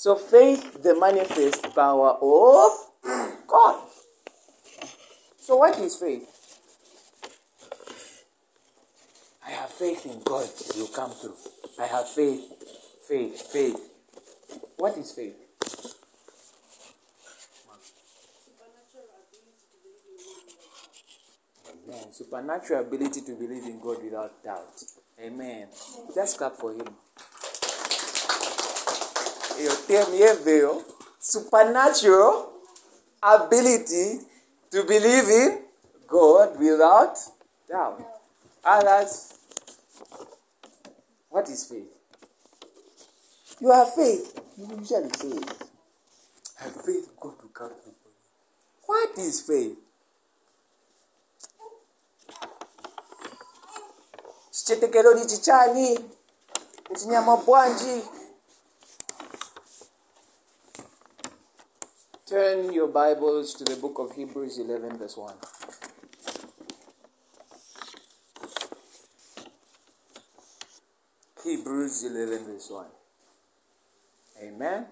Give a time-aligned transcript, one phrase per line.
[0.00, 2.72] So faith, the manifest power of
[3.46, 3.82] God.
[5.36, 6.26] So what is faith?
[9.46, 11.36] I have faith in God, you come through.
[11.78, 12.50] I have faith,
[13.06, 13.76] faith, faith.
[14.78, 15.36] What is faith?
[22.10, 24.82] Supernatural ability to believe in God without doubt.
[25.22, 25.68] Amen.
[26.14, 26.88] Just clap for him.
[29.90, 30.82] Yeveyo
[31.18, 32.48] supernatural
[33.22, 34.20] ability
[34.70, 35.58] to believe in
[36.06, 37.16] God without
[37.68, 38.00] doubt.
[38.64, 39.34] Others,
[41.28, 41.90] what is faith?
[43.60, 44.40] You have faith.
[44.56, 45.62] You usually say it.
[46.56, 47.70] Have faith God will come.
[48.86, 49.76] What is faith?
[54.52, 55.98] chichani
[57.44, 58.02] bwanji
[62.30, 65.34] turn your bibles to the book of hebrews 11 verse 1
[71.42, 72.86] hebrews 11 verse 1
[74.44, 74.86] amen.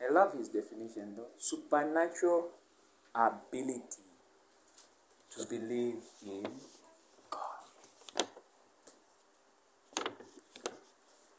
[0.00, 1.26] I love his definition though.
[1.36, 2.50] Supernatural
[3.12, 4.06] ability
[5.36, 6.46] to believe in
[7.28, 8.26] god.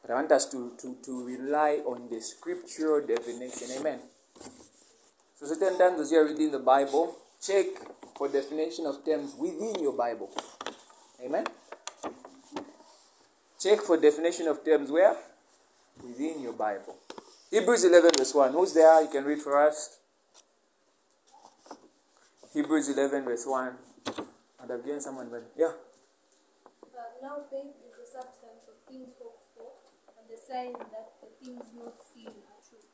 [0.02, 3.68] But I want us to, to, to rely on the scriptural definition.
[3.80, 4.02] Amen.
[5.40, 7.68] So certain times as you're reading the Bible, check
[8.18, 10.32] for definition of terms within your Bible.
[11.24, 11.46] Amen.
[13.62, 15.16] Check for definition of terms where?
[16.02, 16.96] Within your Bible.
[17.52, 18.52] Hebrews 11 verse 1.
[18.54, 19.00] Who's there?
[19.04, 20.00] You can read for us.
[22.52, 23.74] Hebrews 11 verse 1.
[24.64, 25.74] And I've given someone, but yeah.
[26.82, 29.70] But now faith is the substance of things hoped for,
[30.18, 32.90] and the sign that the things not seen are true.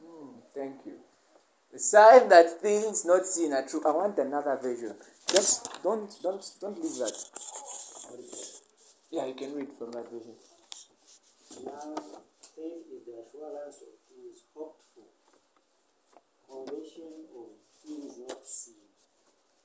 [0.00, 1.04] Hmm, thank you.
[1.74, 3.82] The sign that things not seen are true.
[3.84, 4.94] I want another version.
[5.28, 7.16] Just don't don't don't leave that.
[9.10, 10.34] Yeah, you can read from that version.
[11.64, 11.96] Now,
[12.54, 15.06] faith is the assurance of things hoped for,
[16.48, 17.48] conviction of
[17.84, 18.74] things not seen.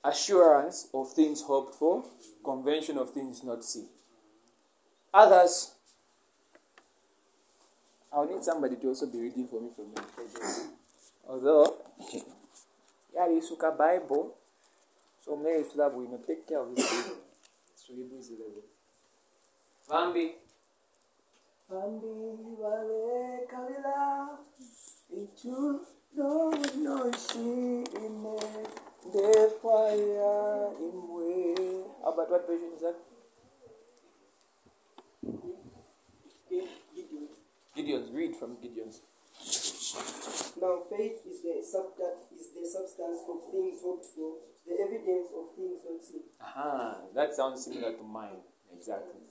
[0.03, 2.05] Assurance of things hoped for,
[2.43, 3.87] convention of things not seen.
[5.13, 5.73] Others,
[8.11, 10.69] I'll need somebody to also be reading for me from pages.
[11.29, 11.75] Although,
[13.13, 14.33] yeah, you took a Bible,
[15.23, 17.11] so maybe so that we may take care of this.
[17.75, 18.61] So Hebrews 11.
[19.89, 20.35] Bambi.
[21.69, 24.37] Bambi wale kalila
[25.09, 28.37] itu no no shi ine
[29.13, 31.55] de fire imwe.
[32.03, 32.97] How about what version is that?
[36.49, 37.27] Gideon.
[37.75, 38.11] Gideon's.
[38.11, 39.01] Read from Gideon's.
[40.61, 45.55] Now, faith is the substance is the substance of things hoped for, the evidence of
[45.55, 46.23] things not seen.
[46.41, 48.41] Aha, that sounds similar to mine.
[48.75, 49.21] Exactly.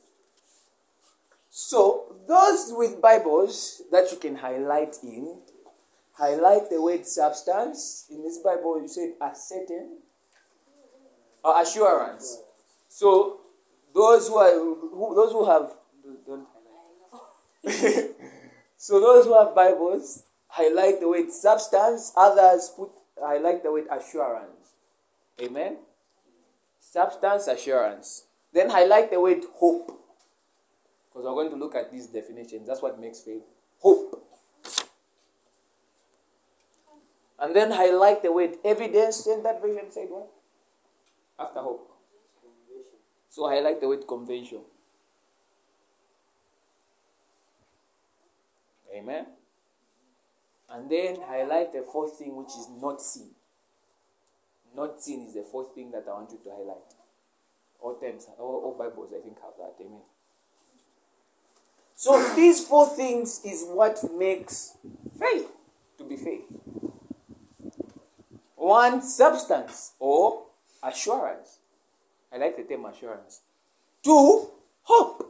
[1.48, 5.42] So, those with Bibles that you can highlight in,
[6.12, 8.06] highlight the word substance.
[8.10, 9.98] In this Bible, you said a certain
[11.44, 12.38] or assurance.
[12.88, 13.40] So,
[13.94, 15.70] those who are who, those who have
[16.26, 16.46] don't
[17.64, 18.10] highlight.
[18.76, 22.12] so those who have Bibles highlight the word substance.
[22.16, 24.74] Others put highlight the word assurance.
[25.40, 25.78] Amen
[26.90, 28.24] substance assurance.
[28.52, 29.88] Then highlight the word hope.
[31.08, 32.66] Because we're going to look at these definitions.
[32.66, 33.42] That's what makes faith.
[33.80, 34.24] Hope.
[37.40, 39.24] And then highlight the word evidence.
[39.24, 40.28] Then that version said what?
[41.38, 41.90] After hope.
[43.28, 44.62] So highlight the word convention.
[48.96, 49.26] Amen.
[50.70, 53.30] And then highlight the fourth thing which is not seen.
[54.76, 56.94] Not seen is the fourth thing that I want you to highlight.
[57.80, 59.74] All terms, all, all Bibles, I think, have that.
[59.80, 60.02] Amen.
[61.94, 64.76] So these four things is what makes
[65.18, 65.48] faith
[65.96, 66.46] to be faith.
[68.54, 70.44] One, substance or
[70.82, 71.58] assurance.
[72.32, 73.40] I like the term assurance.
[74.04, 74.50] Two,
[74.82, 75.24] hope.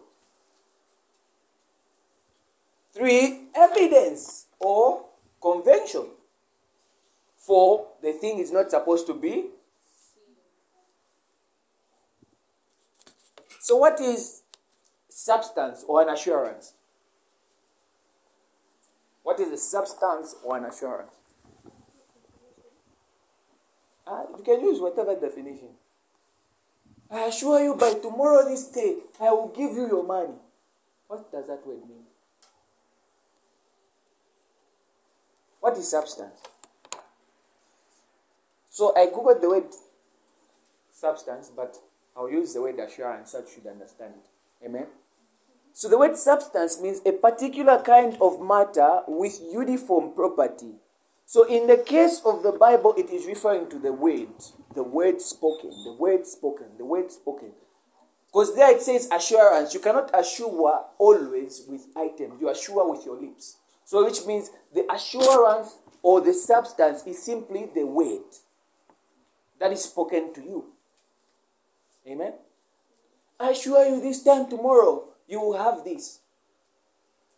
[2.92, 5.07] Three, evidence or
[5.40, 6.06] convention.
[7.36, 9.46] For the thing is not supposed to be.
[13.60, 14.42] So, what is
[15.08, 16.74] substance or an assurance?
[19.22, 21.12] What is a substance or an assurance?
[24.06, 25.68] Uh, you can use whatever definition.
[27.10, 30.38] I assure you by tomorrow this day, I will give you your money.
[31.06, 32.07] What does that word mean?
[35.68, 36.40] What is substance?
[38.70, 39.66] So I googled the word
[40.90, 41.76] substance, but
[42.16, 44.64] I'll use the word assurance so you should understand it.
[44.64, 44.86] Amen.
[45.74, 50.72] So the word substance means a particular kind of matter with uniform property.
[51.26, 54.32] So in the case of the Bible, it is referring to the word,
[54.74, 57.52] the word spoken, the word spoken, the word spoken.
[58.32, 59.74] Because there it says assurance.
[59.74, 62.40] You cannot assure always with items.
[62.40, 63.57] You assure with your lips.
[63.88, 68.20] So which means the assurance or the substance is simply the word
[69.58, 70.66] that is spoken to you.
[72.06, 72.34] Amen.
[73.40, 76.18] I assure you this time tomorrow you will have this.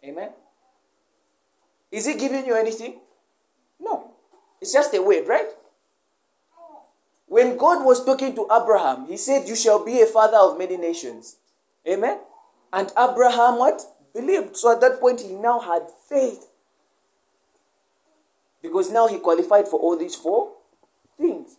[0.05, 0.31] Amen.
[1.93, 2.99] Is he giving you anything?
[3.79, 4.11] No.
[4.61, 5.51] It's just a word, right?
[7.27, 10.77] When God was talking to Abraham, he said, You shall be a father of many
[10.77, 11.37] nations.
[11.89, 12.19] Amen.
[12.73, 13.87] And Abraham what?
[14.15, 14.57] Believed.
[14.57, 16.47] So at that point, he now had faith.
[18.63, 20.53] Because now he qualified for all these four
[21.17, 21.57] things.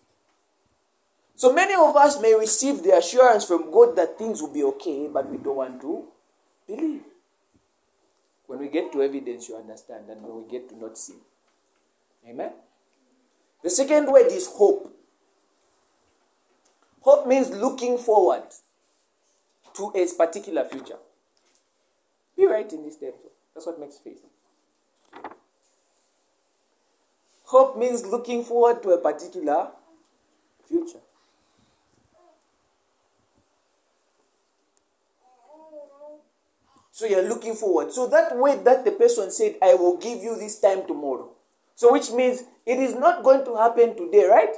[1.35, 5.09] So many of us may receive the assurance from God that things will be okay,
[5.11, 6.07] but we don't want to
[6.67, 7.01] believe.
[8.45, 11.15] When we get to evidence, you understand, and when we get to not see.
[12.29, 12.51] Amen.
[13.63, 14.93] The second word is hope.
[17.01, 18.43] Hope means looking forward
[19.75, 20.97] to a particular future.
[22.37, 23.13] Be right in this term.
[23.53, 24.25] That's what makes faith.
[27.45, 29.71] Hope means looking forward to a particular
[30.67, 30.99] future.
[36.91, 37.91] So you're looking forward.
[37.91, 41.29] So that way that the person said, I will give you this time tomorrow.
[41.73, 44.53] So which means it is not going to happen today, right?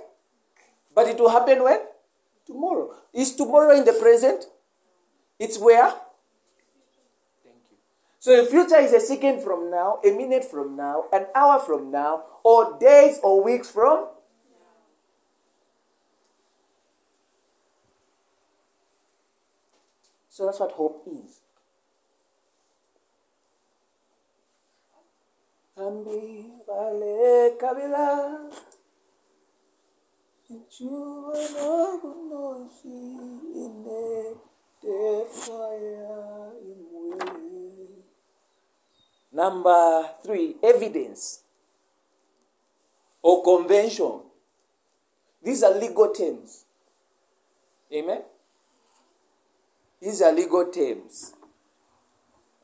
[0.93, 1.79] But it will happen when?
[2.45, 2.95] Tomorrow.
[3.13, 4.45] Is tomorrow in the present?
[5.39, 5.93] It's where?
[8.23, 11.91] So the future is a second from now, a minute from now, an hour from
[11.91, 14.07] now, or days or weeks from
[20.29, 21.41] So that's what hope is.
[25.77, 28.49] Ambi vale kabila
[32.01, 32.97] kunoshi
[33.65, 34.35] ine
[34.79, 35.25] te
[36.71, 37.42] imwe.
[39.33, 41.41] Number three, evidence
[43.21, 44.19] or convention.
[45.41, 46.65] These are legal terms.
[47.91, 48.21] Amen?
[50.01, 51.33] These are legal terms.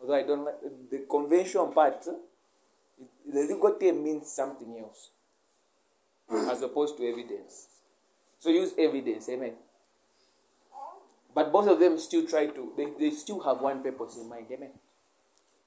[0.02, 0.62] Although I don't like
[0.92, 5.10] the convention part, the legal term means something else
[6.52, 7.68] as opposed to evidence.
[8.38, 9.54] So use evidence, amen.
[11.34, 14.48] But both of them still try to, they, they still have one purpose in mind,
[14.52, 14.72] amen.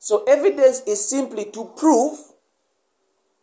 [0.05, 2.19] So evidence is simply to prove,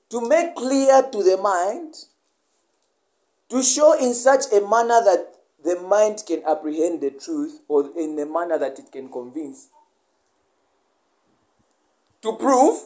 [0.10, 1.96] to make clear to the mind,
[3.48, 8.20] to show in such a manner that the mind can apprehend the truth or in
[8.20, 9.70] a manner that it can convince.
[12.24, 12.82] To prove,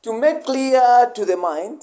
[0.00, 1.82] to make clear to the mind,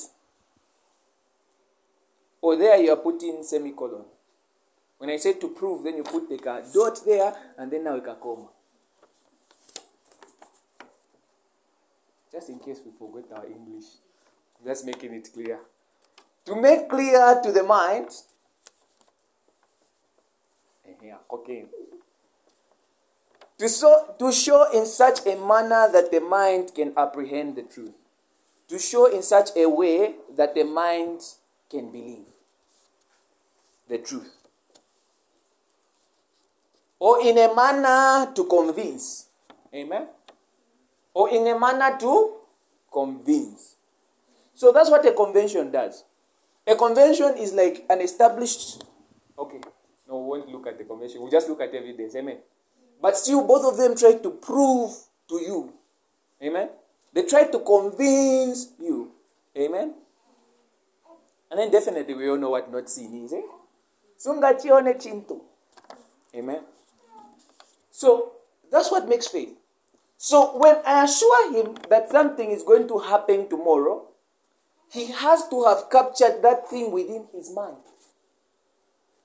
[2.41, 4.05] or there you are putting semicolon.
[4.97, 6.37] When I say to prove, then you put a
[6.73, 8.47] dot there and then now a comma.
[12.31, 13.85] Just in case we forget our English,
[14.65, 15.59] just making it clear.
[16.45, 18.09] To make clear to the mind,
[21.01, 21.65] yeah, okay.
[23.57, 27.93] To, so, to show in such a manner that the mind can apprehend the truth.
[28.69, 31.21] To show in such a way that the mind
[31.69, 32.27] can believe
[33.87, 34.35] the truth.
[36.99, 39.27] Or in a manner to convince.
[39.73, 40.07] Amen?
[41.13, 42.35] Or in a manner to
[42.91, 43.75] convince.
[44.53, 46.03] So that's what a convention does.
[46.67, 48.83] A convention is like an established.
[49.37, 49.61] Okay,
[50.07, 51.21] no, we won't look at the convention.
[51.21, 52.15] We'll just look at evidence.
[52.15, 52.37] Amen.
[53.01, 54.91] But still, both of them try to prove
[55.29, 55.73] to you.
[56.43, 56.69] Amen.
[57.13, 59.11] They try to convince you.
[59.57, 59.95] Amen.
[61.49, 63.33] And then definitely we all know what not seen is.
[63.33, 63.41] Eh?
[64.19, 65.41] Sungachione chinto.
[66.35, 66.61] Amen.
[67.91, 68.33] So
[68.71, 69.58] that's what makes faith.
[70.21, 74.05] So when I assure him that something is going to happen tomorrow,
[74.91, 77.77] he has to have captured that thing within his mind.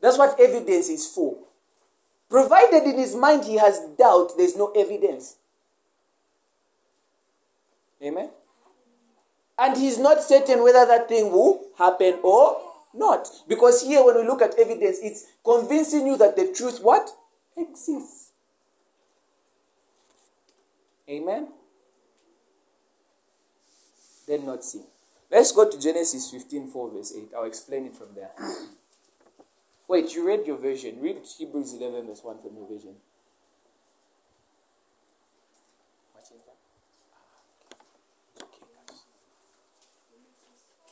[0.00, 1.36] That's what evidence is for.
[2.30, 5.36] Provided in his mind he has doubt, there's no evidence.
[8.00, 8.30] Amen.
[9.58, 12.60] And he's not certain whether that thing will happen or
[12.94, 13.26] not.
[13.48, 17.10] Because here, when we look at evidence, it's convincing you that the truth what?
[17.56, 18.23] Exists.
[21.08, 21.48] Amen.
[24.26, 24.84] then not sin.
[25.30, 27.28] Let's go to Genesis 15, 4, verse 8.
[27.36, 28.30] I'll explain it from there.
[29.88, 31.00] Wait, you read your version.
[31.00, 32.94] Read Hebrews 11, verse 1 from your version.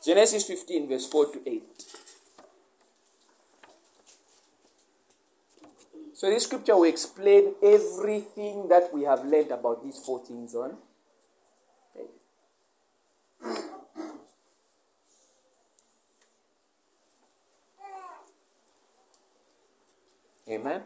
[0.05, 1.63] Genesis 15, verse 4 to 8.
[6.15, 10.77] So this scripture will explain everything that we have learned about these four things on.
[11.95, 12.09] Okay.
[20.49, 20.83] Amen.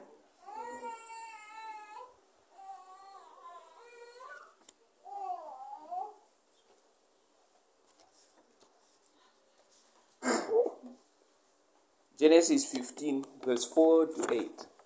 [12.18, 14.77] Genesis 15, verse 4 to 8.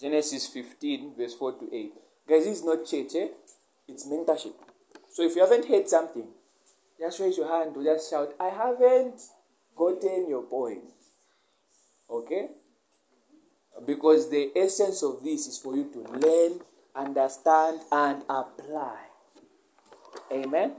[0.00, 1.92] Genesis 15, verse 4 to 8.
[2.28, 3.28] Guys, this is not church, eh?
[3.88, 4.52] It's mentorship.
[5.10, 6.28] So if you haven't heard something,
[7.00, 9.20] just raise your hand or just shout, I haven't
[9.74, 10.84] gotten your point.
[12.10, 12.48] Okay?
[13.84, 16.60] Because the essence of this is for you to learn,
[16.94, 18.98] understand, and apply.
[20.32, 20.74] Amen?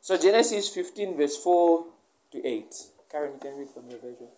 [0.00, 1.86] So Genesis 15, verse 4
[2.32, 2.74] to 8.
[3.10, 4.28] Karen, you can read from your version.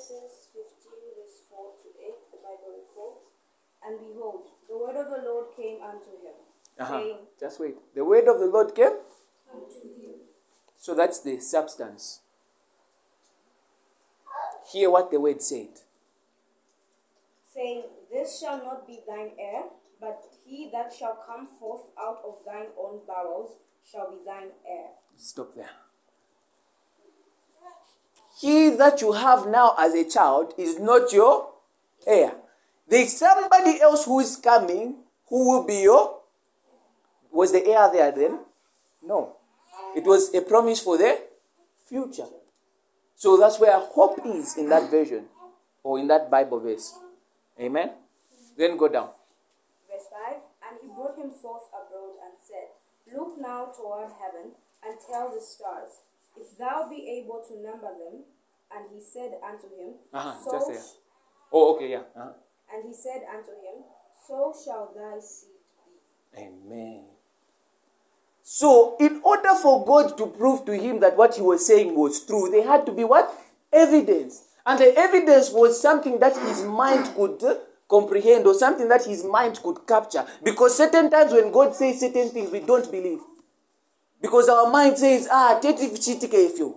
[0.00, 3.28] Genesis 15, verse 4 to 8, the Bible records,
[3.84, 6.36] And behold, the word of the Lord came unto him,
[6.78, 7.00] Uh-huh.
[7.00, 7.76] saying, Just wait.
[7.94, 8.96] The word of the Lord came.
[9.52, 10.14] Unto him.
[10.78, 12.20] So that's the substance.
[14.72, 15.68] Hear what the word said.
[17.52, 19.64] saying, This shall not be thine heir,
[20.00, 24.92] but he that shall come forth out of thine own bowels shall be thine heir.
[25.16, 25.68] Stop there.
[28.40, 31.50] He that you have now as a child is not your
[32.06, 32.32] heir.
[32.88, 34.96] There's somebody else who is coming
[35.28, 36.20] who will be your.
[37.30, 38.40] Was the heir there then?
[39.02, 39.36] No.
[39.94, 41.18] It was a promise for the
[41.86, 42.26] future.
[43.14, 45.26] So that's where hope is in that version
[45.82, 46.94] or in that Bible verse.
[47.60, 47.90] Amen?
[48.56, 49.10] Then go down.
[49.86, 52.72] Verse 5 And he brought him forth abroad and said,
[53.12, 56.00] Look now toward heaven and tell the stars,
[56.40, 58.24] if thou be able to number them.
[58.72, 60.72] And he said unto him, Uh-huh, so.
[61.52, 62.02] Oh, okay, yeah.
[62.16, 62.30] Uh-huh.
[62.72, 63.82] And he said unto him,
[64.26, 65.50] So shall thy seed
[66.34, 66.40] be.
[66.40, 67.06] Amen.
[68.42, 72.24] So, in order for God to prove to him that what he was saying was
[72.24, 73.32] true, there had to be what?
[73.72, 74.42] Evidence.
[74.64, 77.54] And the evidence was something that his mind could uh,
[77.88, 80.24] comprehend or something that his mind could capture.
[80.44, 83.20] Because certain times when God says certain things, we don't believe.
[84.20, 86.76] Because our mind says, ah, you.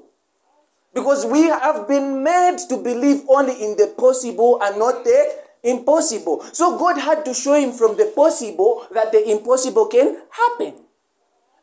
[0.93, 6.43] Because we have been made to believe only in the possible and not the impossible.
[6.53, 10.75] So God had to show him from the possible that the impossible can happen.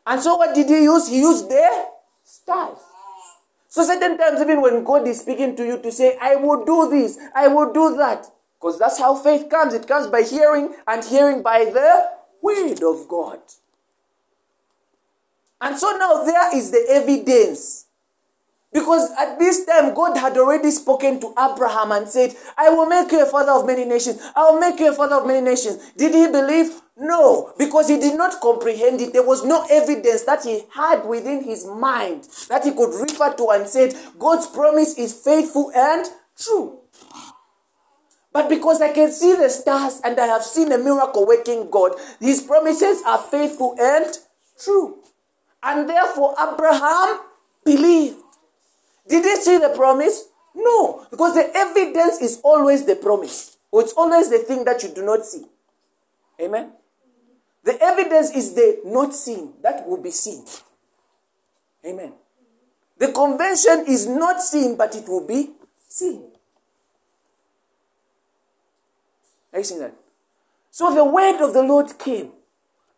[0.05, 1.07] And so what did he use?
[1.07, 1.85] He used the
[2.23, 2.77] stars.
[3.69, 6.89] So certain times, even when God is speaking to you to say, I will do
[6.89, 8.27] this, I will do that.
[8.59, 9.73] Because that's how faith comes.
[9.73, 12.09] It comes by hearing and hearing by the
[12.41, 13.39] word of God.
[15.61, 17.85] And so now there is the evidence.
[18.73, 23.11] Because at this time, God had already spoken to Abraham and said, I will make
[23.11, 24.21] you a father of many nations.
[24.33, 25.91] I will make you a father of many nations.
[25.97, 26.81] Did he believe?
[26.97, 29.11] No, because he did not comprehend it.
[29.11, 33.49] There was no evidence that he had within his mind that he could refer to
[33.49, 36.05] and said, God's promise is faithful and
[36.37, 36.79] true.
[38.31, 41.93] But because I can see the stars and I have seen a miracle working God,
[42.19, 44.05] his promises are faithful and
[44.63, 45.00] true.
[45.63, 47.19] And therefore, Abraham
[47.63, 48.17] believed.
[49.07, 50.27] Did he see the promise?
[50.55, 53.57] No, because the evidence is always the promise.
[53.73, 55.45] It's always the thing that you do not see.
[56.41, 56.73] Amen.
[57.63, 60.43] The evidence is the not seen that will be seen.
[61.85, 62.13] Amen.
[62.97, 65.51] The convention is not seen, but it will be
[65.87, 66.23] seen.
[69.53, 69.93] Are you seeing that?
[70.71, 72.31] So the word of the Lord came,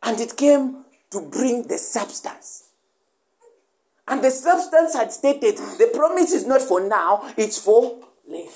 [0.02, 0.83] and it came
[1.14, 2.66] to bring the substance.
[4.08, 8.52] And the substance had stated the promise is not for now, it's for later.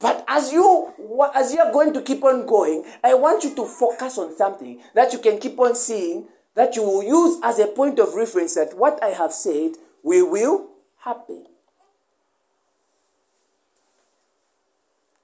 [0.00, 0.92] But as you
[1.34, 4.80] as you are going to keep on going, I want you to focus on something
[4.94, 8.54] that you can keep on seeing that you will use as a point of reference
[8.56, 10.68] that what I have said will will
[11.04, 11.46] happen.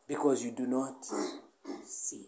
[0.07, 1.05] Because you do not
[1.85, 2.25] see.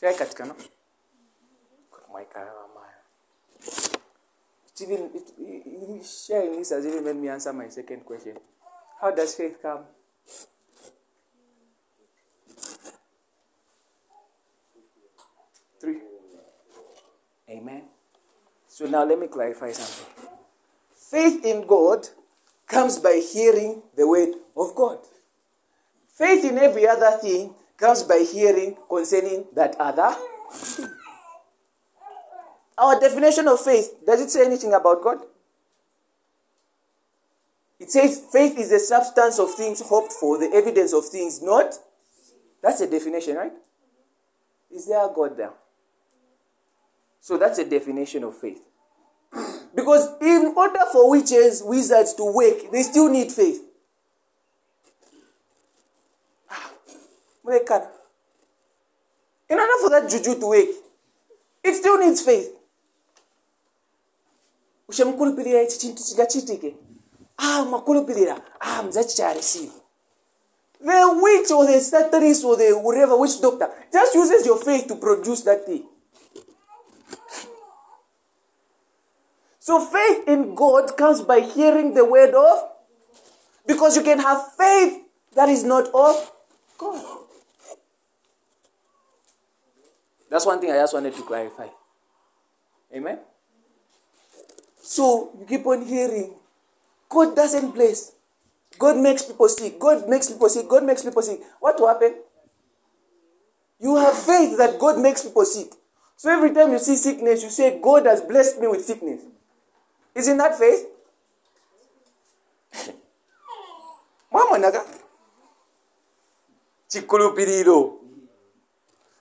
[0.00, 0.54] Fia katika no?
[4.80, 8.36] Even it, it, sharing this has even made me answer my second question.
[9.00, 9.84] How does faith come?
[15.80, 16.00] Three.
[17.50, 17.82] Amen.
[18.68, 20.06] So now let me clarify something.
[21.10, 22.06] Faith in God
[22.66, 24.98] comes by hearing the word of God.
[26.14, 30.14] Faith in every other thing comes by hearing concerning that other.
[32.76, 35.18] Our definition of faith, does it say anything about God?
[37.80, 41.74] It says faith is the substance of things hoped for, the evidence of things not.
[42.62, 43.52] That's a definition, right?
[44.70, 45.52] Is there a God there?
[47.20, 48.60] So that's a definition of faith.
[49.74, 53.60] Because in order for witches, wizards to work, they still need faith.
[57.48, 57.88] Mulekana.
[59.48, 60.68] In order for that juju to work,
[61.64, 62.54] it still needs faith.
[64.88, 66.76] ushamukulupirira ichi chintu chingachitike
[67.38, 69.72] ah makulupirira ah mzachi chareceive
[70.80, 74.94] the witch or the satanist or the whatever witch doctor just uses your faith to
[74.94, 75.84] produce that thing.
[79.58, 82.58] So faith in god comes by hearing the word of
[83.66, 85.02] because you can have faith
[85.34, 86.32] that is not of
[86.78, 87.27] god
[90.30, 91.66] that's one thing i just wanted to clarify
[92.94, 93.18] amen
[94.88, 96.32] so you keep on hearing,
[97.10, 98.12] God doesn't bless.
[98.78, 99.78] God makes people sick.
[99.78, 100.66] God makes people sick.
[100.66, 101.40] God makes people sick.
[101.60, 102.14] What will happen?
[103.78, 105.68] You have faith that God makes people sick.
[106.16, 109.20] So every time you see sickness, you say, God has blessed me with sickness.
[110.14, 110.86] Isn't that faith?
[114.32, 114.84] Mama naga.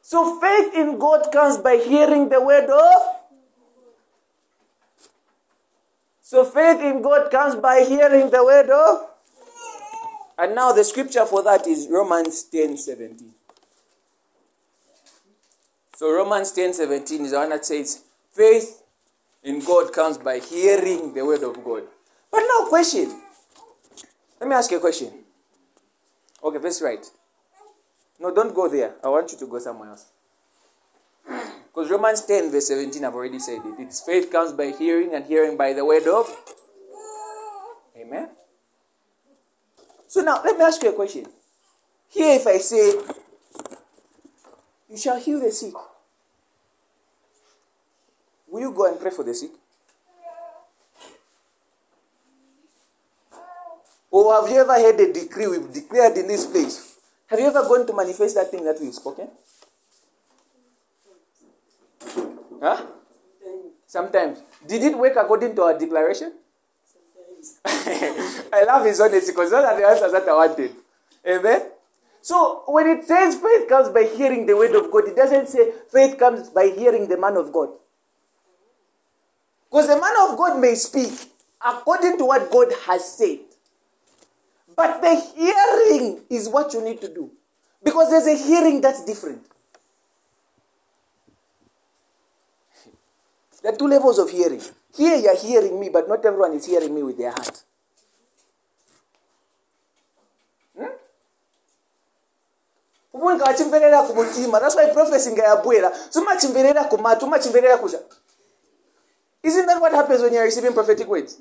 [0.07, 3.01] So faith in God comes by hearing the word of
[6.21, 9.09] So faith in God comes by hearing the word of.
[10.37, 13.34] And now the scripture for that is Romans 10 17.
[15.97, 18.84] So Romans 10 17 is the one that says, faith
[19.43, 21.84] in God comes by hearing the word of God.
[22.32, 23.21] But now, question.
[24.39, 25.12] Let me ask you a question.
[26.41, 27.05] Okay, that's right.
[28.19, 28.95] No, don't go there.
[29.03, 30.06] I want you to go somewhere else.
[31.67, 33.80] Because Romans 10, verse 17, I've already said it.
[33.80, 36.25] Its faith comes by hearing, and hearing by the word of.
[37.95, 38.30] Amen.
[40.08, 41.27] So now, let me ask you a question.
[42.10, 42.93] Here, if I say,
[44.89, 45.73] You shall heal the sick,
[48.47, 49.51] will you go and pray for the sick?
[54.10, 56.87] Or have you ever heard a decree we've declared in this place?
[57.27, 59.27] Have you ever gone to manifest that thing that we've spoken?
[62.61, 62.85] Huh?
[63.85, 64.39] Sometimes.
[64.65, 66.33] Did it work according to our declaration?
[67.65, 70.71] I love his honesty because those are the answers that I wanted.
[71.27, 71.61] Amen?
[72.21, 75.71] So when it says faith comes by hearing the word of God, it doesn't say
[75.91, 77.69] faith comes by hearing the man of God.
[79.69, 81.11] Because the man of God may speak
[81.65, 83.46] according to what God has said.
[84.77, 87.31] But the hearing is what you need to do.
[87.83, 89.41] Because there's a hearing that's different.
[93.63, 94.61] There are two levels of hearing.
[94.95, 97.63] Here you're hearing me, but not everyone is hearing me with their heart.
[100.77, 100.85] Hmm?
[103.13, 105.31] that's why prophecy
[107.81, 107.99] kusha
[109.43, 111.37] isn't that what happens when you're receiving prophetic words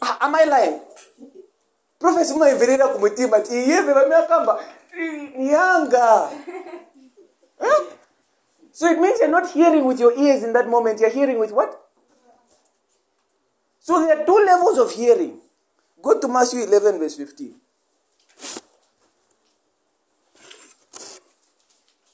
[0.00, 0.80] ah, am i lying
[2.04, 4.64] prophecy mumaimverera kumutima ti iyeve vamiakamba
[5.38, 6.06] nyanga
[7.60, 7.84] huh?
[8.72, 11.52] So it means you're not hearing with your ears in that moment, you're hearing with
[11.52, 11.80] what?
[13.80, 15.38] So there are two levels of hearing.
[16.02, 17.54] Go to Matthew 11, verse 15.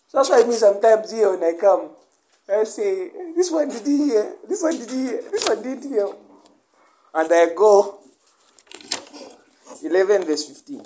[0.09, 1.91] So that's why me sometimes here when I come,
[2.49, 4.35] I say, this one did he hear?
[4.47, 5.23] This one did he hear?
[5.33, 6.09] This one didn't hear.
[7.15, 8.00] And I go
[9.85, 10.83] 11 verse 15.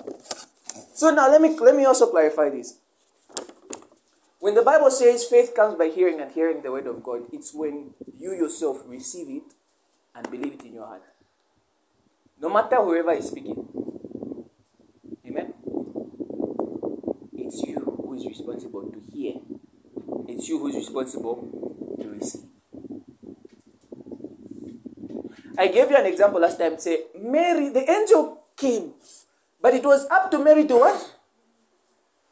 [0.93, 2.77] So now let me let me also clarify this.
[4.39, 7.53] When the Bible says faith comes by hearing and hearing the word of God, it's
[7.53, 9.43] when you yourself receive it
[10.13, 11.03] and believe it in your heart.
[12.39, 13.57] No matter whoever is speaking.
[15.25, 15.53] Amen.
[17.33, 19.33] It's you who is responsible to hear.
[20.27, 22.43] It's you who is responsible to receive.
[25.57, 26.77] I gave you an example last time.
[26.77, 28.93] Say, Mary, the angel came,
[29.61, 31.15] but it was up to Mary to what?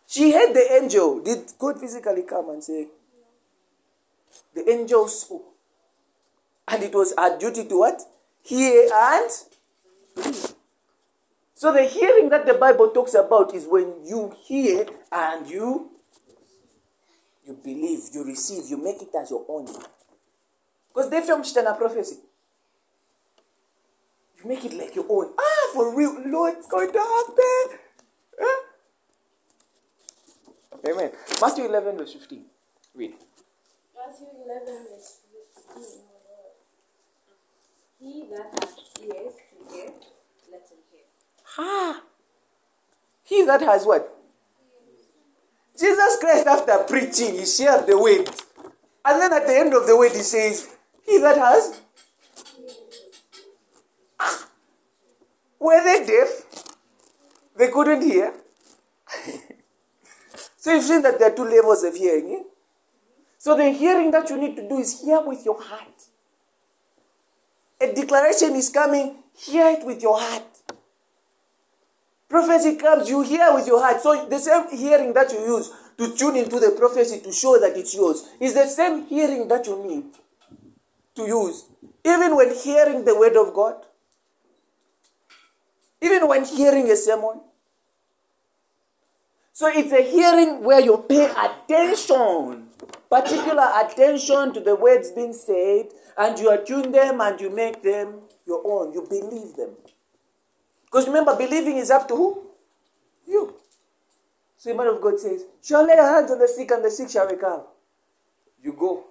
[0.07, 1.21] She heard the angel.
[1.21, 2.87] Did God physically come and say,
[4.53, 5.45] the angel spoke?
[6.67, 8.01] And it was her duty to what?
[8.43, 9.29] Hear and
[11.53, 15.91] So the hearing that the Bible talks about is when you hear and you
[17.45, 19.65] you believe, you receive, you make it as your own.
[20.89, 22.17] Because they from Shtana prophecy.
[24.37, 25.33] You make it like your own.
[25.39, 27.79] Ah, for real, Lord, it's going to happen.
[28.39, 28.63] Huh?
[30.87, 31.11] Amen.
[31.41, 32.45] Matthew 11, verse 15.
[32.95, 33.13] Read.
[33.95, 35.19] Matthew 11 verse
[35.75, 36.13] 15.
[37.99, 39.91] He that hath ears to hear,
[40.51, 41.07] let him hear.
[41.55, 42.01] Ha!
[43.23, 44.09] He that has what?
[45.79, 48.29] Jesus Christ, after preaching, he shared the word.
[49.05, 50.69] And then at the end of the word, he says,
[51.05, 51.81] He that has.
[55.63, 56.29] Were they deaf?
[57.55, 58.33] They couldn't hear.
[60.57, 62.33] so you've seen that there are two levels of hearing.
[62.37, 62.43] eh?
[63.37, 66.03] So the hearing that you need to do is hear with your heart.
[67.79, 70.43] A declaration is coming, hear it with your heart.
[72.27, 74.01] Prophecy comes, you hear with your heart.
[74.01, 77.77] So the same hearing that you use to tune into the prophecy to show that
[77.77, 80.05] it's yours is the same hearing that you need
[81.15, 81.65] to use.
[82.03, 83.75] Even when hearing the word of God,
[86.03, 87.39] even when hearing a sermon.
[89.53, 92.67] So it's a hearing where you pay attention,
[93.09, 95.87] particular attention to the words being said,
[96.17, 98.93] and you attune them and you make them your own.
[98.93, 99.69] You believe them.
[100.85, 102.43] Because remember, believing is up to who?
[103.25, 103.55] You.
[104.57, 107.09] So the man of God says, Shall lay hands on the sick and the sick
[107.09, 107.63] shall recover.
[108.61, 109.05] You go.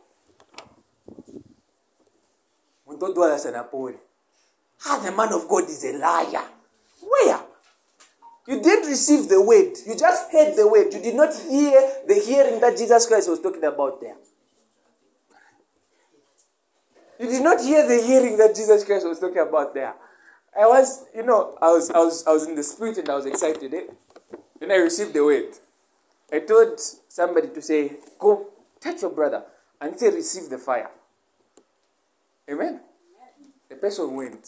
[4.84, 6.44] Ah, the man of God is a liar.
[7.12, 7.40] Where?
[8.46, 9.76] You didn't receive the word.
[9.86, 10.92] You just heard the word.
[10.92, 14.16] You did not hear the hearing that Jesus Christ was talking about there.
[17.20, 19.94] You did not hear the hearing that Jesus Christ was talking about there.
[20.58, 23.14] I was, you know, I was, I was, I was in the spirit and I
[23.14, 23.72] was excited.
[23.72, 23.84] Eh?
[24.58, 25.52] Then I received the word.
[26.32, 28.48] I told somebody to say, "Go
[28.80, 29.44] touch your brother,"
[29.80, 30.90] and say, "Receive the fire."
[32.50, 32.80] Amen.
[33.68, 34.46] The person went,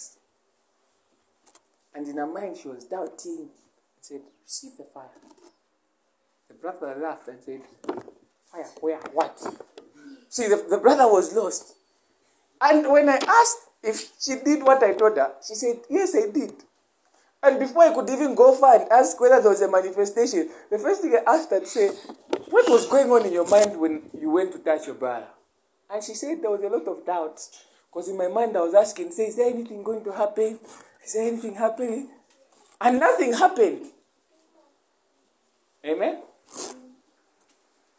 [1.94, 3.50] and in her mind she was doubting.
[4.00, 5.11] said, "Receive the fire."
[6.48, 7.62] The brother laughed and said,
[8.50, 8.70] "Fire?
[8.80, 9.00] Where?
[9.12, 9.38] What?"
[10.28, 11.76] See, the, the brother was lost.
[12.61, 16.30] And when I asked if she did what I told her, she said, Yes, I
[16.30, 16.52] did.
[17.42, 20.78] And before I could even go far and ask whether there was a manifestation, the
[20.78, 21.90] first thing I asked her say,
[22.48, 25.26] What was going on in your mind when you went to touch your brother?
[25.90, 27.40] And she said there was a lot of doubt.
[27.92, 30.59] Because in my mind I was asking, say, is there anything going to happen?
[31.05, 32.09] Is there anything happening?
[32.81, 33.87] And nothing happened.
[35.85, 36.23] Amen?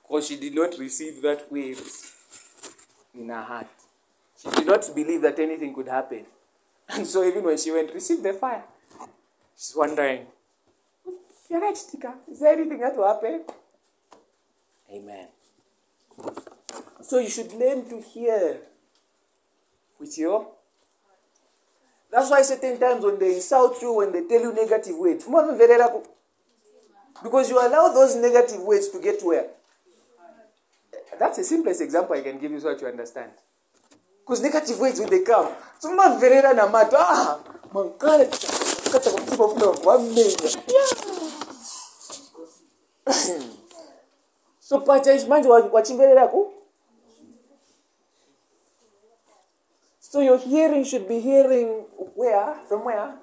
[0.02, 1.82] Because she did not receive that wave
[3.13, 3.68] in her heart.
[4.41, 6.26] She did not believe that anything could happen.
[6.89, 8.63] And so even when she went, receive the fire,
[9.56, 10.28] she's wondering.
[11.48, 13.46] Is there anything that will happen?
[14.91, 15.28] Amen.
[17.02, 18.62] So you should learn to hear
[20.00, 20.55] with your.
[22.15, 25.25] That's why certain times when they insult you, when they tell you negative words,
[27.21, 29.47] because you allow those negative words to get where?
[31.19, 33.32] That's the simplest example I can give you so that you understand.
[34.23, 35.51] Because negative words when they come,
[35.84, 37.38] tumamverera namato ah
[37.73, 38.32] mankale
[38.91, 40.23] kata kumtima fundo wamenya
[44.60, 46.54] so pacha manje wachimverera ku
[50.15, 51.67] so your hearing should be hearing
[52.15, 52.56] where?
[52.69, 53.15] From where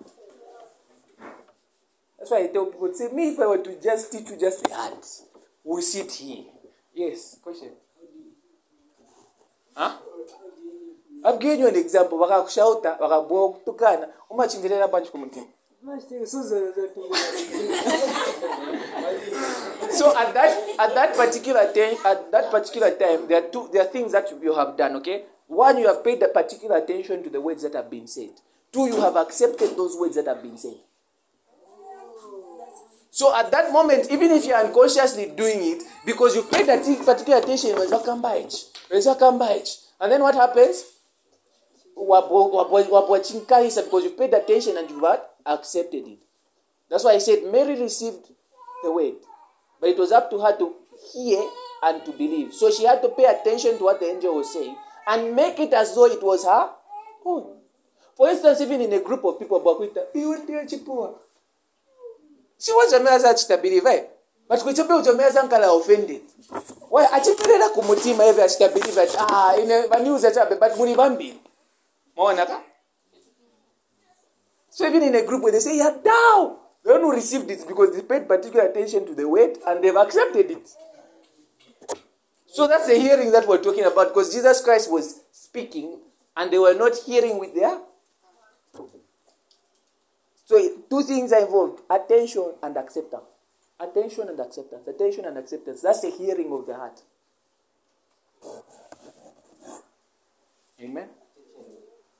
[2.18, 4.62] that's why I tell people say me if I were to just teach you just
[4.62, 5.02] the heart
[5.64, 6.44] we sit here.
[6.94, 7.70] Yes question.
[9.74, 9.96] Huh?
[11.24, 12.18] I've given you an example.
[12.18, 15.46] Vakakushauta vakabhuwa kutukana umachimvirira panchi kumutima
[19.90, 23.82] so at that at that particular time at that particular time there are two there
[23.82, 27.30] are things that you have done okay one you have paid a particular attention to
[27.30, 28.30] the words that have been said.
[28.72, 30.76] Two you have accepted those words that have been said.
[33.10, 37.38] So at that moment even if you're unconsciously doing it because you paid that particular
[37.38, 37.80] attention and
[40.10, 40.84] then what happens?
[41.94, 45.04] Because you paid attention and you've
[45.44, 46.18] accepted it.
[46.88, 48.26] That's why I said Mary received
[48.82, 49.14] the word,
[49.80, 50.74] but it was up to her to
[51.12, 51.42] hear
[51.82, 52.54] and to believe.
[52.54, 55.72] So she had to pay attention to what the angel was saying and make it
[55.72, 56.70] as though it was her
[57.24, 57.56] own.
[58.16, 61.14] For instance, even in a group of people, Bakwita, you ndiye chipua.
[62.58, 64.04] She was a to believe, eh?
[64.48, 66.22] But kuchope uchomeza nkala offended.
[66.90, 67.06] Why?
[67.12, 68.24] Achiperera kumutima
[68.72, 71.38] believe that ah, ine vaniuza chabe, but muri vambiri.
[72.16, 72.60] Maona ka?
[74.70, 77.66] So even in a group where they say, You're down, The one who received it
[77.66, 80.68] because they paid particular attention to the weight and they've accepted it.
[82.52, 85.98] So that's the hearing that we're talking about because Jesus Christ was speaking
[86.36, 87.78] and they were not hearing with their.
[90.44, 90.58] So
[90.90, 93.22] two things are involved attention and acceptance.
[93.80, 94.86] Attention and acceptance.
[94.86, 95.80] Attention and acceptance.
[95.80, 97.00] That's the hearing of the heart.
[100.78, 101.08] Amen.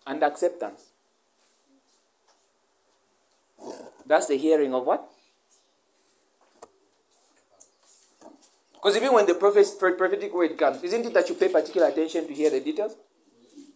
[0.06, 0.92] And acceptance.
[4.06, 5.12] That's the hearing of what?
[8.82, 12.26] Because even when the prophet, prophetic word comes, isn't it that you pay particular attention
[12.26, 12.96] to hear the details?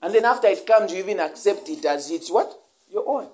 [0.02, 2.52] And then after it comes, you even accept it as it's what?
[2.90, 3.28] Your own.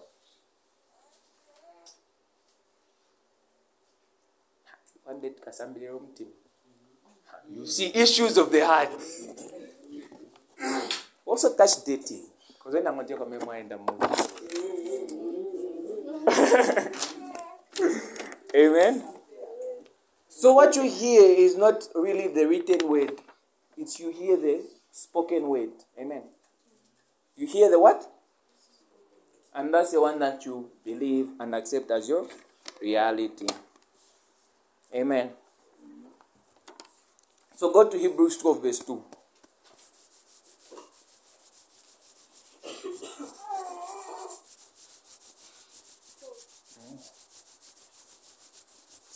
[7.50, 8.90] You see issues of the heart.
[11.24, 12.26] Also touch dating.
[12.48, 13.78] Because when I'm going to come in the
[18.54, 19.11] Amen.
[20.42, 23.12] So what you hear is not really the written word.
[23.76, 25.70] It's you hear the spoken word.
[25.96, 26.22] Amen.
[27.36, 28.10] You hear the what?
[29.54, 32.26] And that's the one that you believe and accept as your
[32.80, 33.46] reality.
[34.92, 35.30] Amen.
[37.54, 39.00] So go to Hebrews 12, verse 2.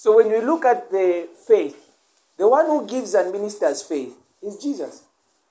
[0.06, 1.90] So when we look at the faith,
[2.38, 5.02] the one who gives and ministers faith is Jesus.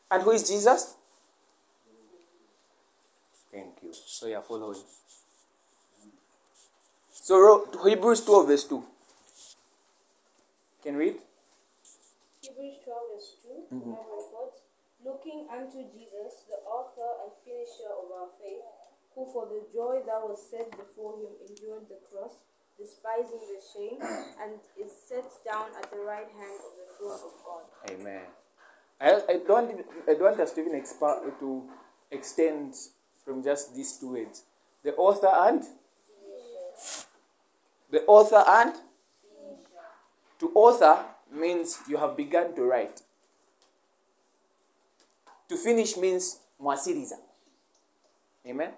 [0.10, 0.96] And who is Jesus?
[3.52, 3.92] Thank you.
[3.92, 4.80] So you're following.
[7.12, 8.82] So Hebrews 12, verse 2.
[10.84, 11.16] Can read?
[12.40, 13.76] Hebrews 12, verse 2.
[13.76, 13.92] Mm-hmm.
[13.92, 14.64] Records,
[15.04, 18.64] Looking unto Jesus, the author and finisher of our faith,
[19.16, 22.48] who for the joy that was set before him endured the cross
[22.80, 24.00] despising the shame,
[24.42, 27.92] and is set down at the right hand of the throne of God.
[27.92, 28.22] Amen.
[29.00, 31.64] I, I don't I don't us to even expand to
[32.12, 32.76] extend
[33.24, 34.44] from just these two words.
[34.84, 35.64] The author and
[37.92, 38.74] the author and
[40.40, 43.02] to author means you have begun to write.
[45.50, 47.18] To finish means mwasiriza.
[48.46, 48.72] Amen.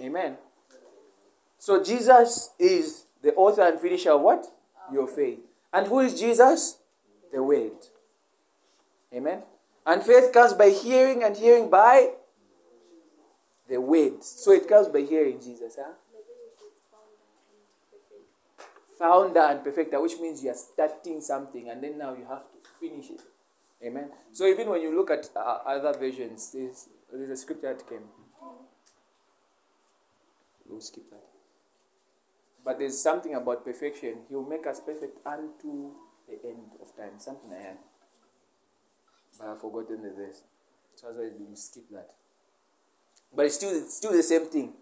[0.00, 0.36] Amen.
[1.66, 4.46] So Jesus is the author and finisher of what?
[4.92, 5.40] Your faith.
[5.72, 6.78] And who is Jesus?
[7.32, 7.72] The Word.
[9.12, 9.42] Amen.
[9.84, 12.10] And faith comes by hearing, and hearing by
[13.68, 14.22] the Word.
[14.22, 15.76] So it comes by hearing Jesus.
[15.76, 15.94] Huh?
[18.96, 22.58] Founder and perfecter, which means you are starting something and then now you have to
[22.78, 23.22] finish it.
[23.84, 24.10] Amen.
[24.32, 28.06] So even when you look at uh, other versions, there's, there's a scripture that came.
[30.68, 31.35] We'll skip that.
[32.66, 34.16] But there's something about perfection.
[34.28, 35.92] He will make us perfect unto
[36.26, 37.12] the end of time.
[37.18, 37.76] Something I had.
[39.38, 40.42] But I've forgotten the verse.
[40.96, 42.10] So that's why we skip that.
[43.32, 44.72] But it's still, it's still the same thing.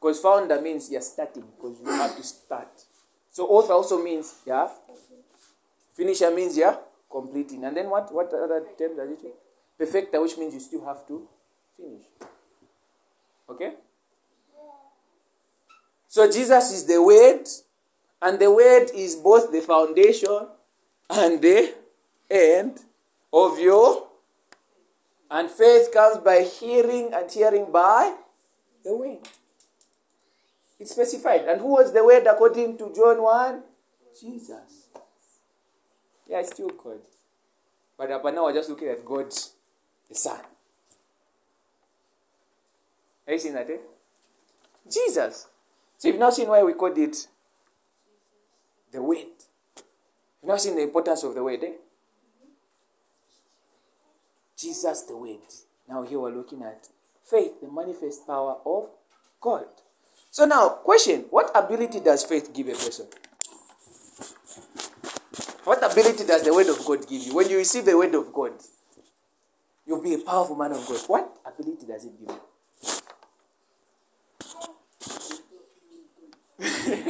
[0.00, 2.82] Because founder means you're starting, because you have to start.
[3.30, 4.68] So author also means, yeah.
[5.92, 6.76] Finisher means, yeah,
[7.10, 7.62] completing.
[7.64, 9.32] And then what, what other term does it mean?
[9.78, 11.28] Perfecter, which means you still have to
[11.76, 12.04] finish.
[13.50, 13.74] Okay?
[16.14, 17.42] So Jesus is the Word,
[18.22, 20.46] and the Word is both the foundation
[21.10, 21.74] and the
[22.30, 22.78] end
[23.32, 24.06] of your.
[25.28, 28.14] And faith comes by hearing, and hearing by
[28.84, 29.26] the Word.
[30.78, 31.46] It's specified.
[31.48, 33.62] And who was the Word according to John 1?
[34.20, 34.86] Jesus.
[36.28, 37.00] Yeah, it's still God.
[37.98, 39.32] But up now we're just looking at God,
[40.08, 40.38] the Son.
[43.26, 43.68] Are you seeing that?
[43.68, 43.78] Eh?
[44.88, 45.48] Jesus.
[46.04, 47.28] So you've now seen why we called it
[48.92, 49.24] the word.
[50.42, 51.72] You've now seen the importance of the word, eh?
[54.54, 55.38] Jesus the word.
[55.88, 56.88] Now here we're looking at
[57.24, 58.90] faith, the manifest power of
[59.40, 59.64] God.
[60.30, 63.06] So now, question, what ability does faith give a person?
[65.64, 67.34] What ability does the word of God give you?
[67.34, 68.52] When you receive the word of God,
[69.86, 71.00] you'll be a powerful man of God.
[71.06, 72.40] What ability does it give you?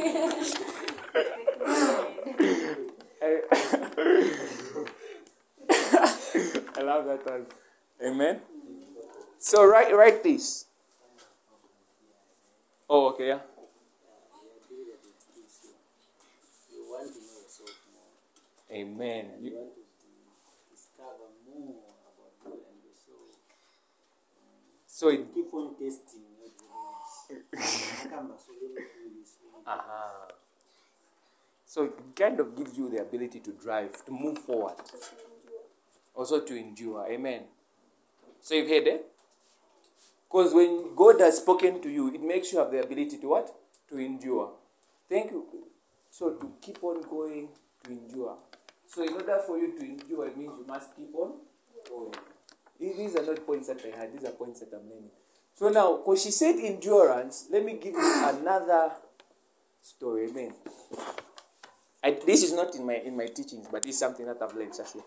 [0.05, 0.11] I
[6.81, 7.45] love that one.
[8.05, 8.41] Amen.
[9.39, 10.65] So write write this.
[12.87, 13.39] Oh, okay, yeah.
[18.71, 19.25] Amen.
[19.41, 19.57] You,
[24.85, 26.21] so it, Keep on testing
[29.67, 30.27] Uh-huh.
[31.65, 34.75] So it kind of gives you the ability to drive, to move forward,
[36.13, 37.05] also to endure.
[37.09, 37.43] Amen.
[38.41, 39.05] So you've heard it?
[40.29, 43.49] Because when God has spoken to you, it makes you have the ability to what?
[43.89, 44.51] To endure.
[45.09, 45.45] Thank you.
[46.11, 47.49] So to keep on going,
[47.83, 48.37] to endure.
[48.87, 51.33] So in order for you to endure, it means you must keep on
[51.89, 52.13] going.
[52.79, 55.11] These are not points that I had, these are points that I'm learning.
[55.55, 58.91] So now, because she said endurance, let me give you another
[59.81, 60.29] story.
[60.29, 60.53] Amen.
[62.03, 64.73] I, this is not in my in my teachings, but it's something that I've learned
[64.75, 65.03] here.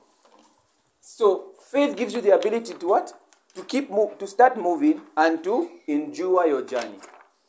[1.01, 3.13] So faith gives you the ability to what?
[3.55, 6.99] To keep move, to start moving and to endure your journey.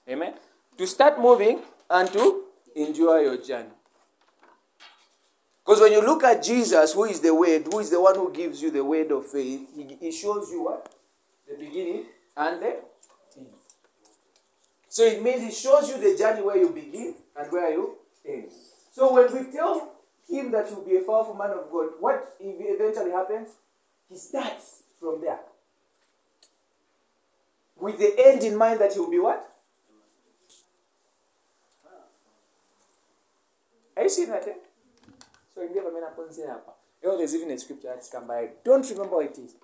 [0.07, 0.33] Amen.
[0.77, 2.43] To start moving and to
[2.75, 3.69] endure your journey.
[5.65, 8.31] Because when you look at Jesus, who is the word, who is the one who
[8.33, 10.93] gives you the word of faith, he, he shows you what?
[11.47, 12.88] The beginning and the.
[14.89, 17.95] So it means he shows you the journey where you begin and where you
[18.27, 18.49] end.
[18.91, 19.93] So when we tell
[20.27, 23.49] him that you'll be a powerful man of God, what eventually happens?
[24.09, 25.39] He starts from there.
[27.77, 29.47] With the end in mind that he'll be what?
[33.95, 34.47] Are you seeing that?
[34.47, 34.53] Eh?
[35.53, 36.73] So in hapa.
[37.03, 38.49] You know, there's even a scripture that's come by.
[38.63, 39.55] Don't remember what it is.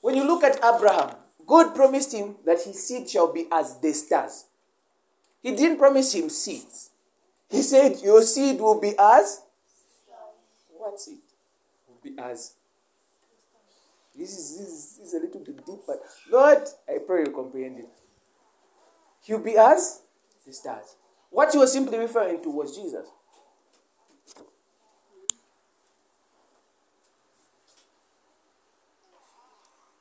[0.00, 1.14] When you look at Abraham,
[1.46, 4.46] God promised him that his seed shall be as the stars.
[5.42, 6.90] He didn't promise him seeds.
[7.48, 9.42] He said, Your seed will be as
[10.72, 11.18] what seed?
[11.88, 12.54] Will be as
[14.20, 17.32] this is, this is, this is a little bit deep, but Lord, I pray you
[17.32, 17.88] comprehend it.
[19.22, 20.02] He'll be as
[20.46, 20.96] the stars.
[21.30, 23.06] What he was simply referring to was Jesus.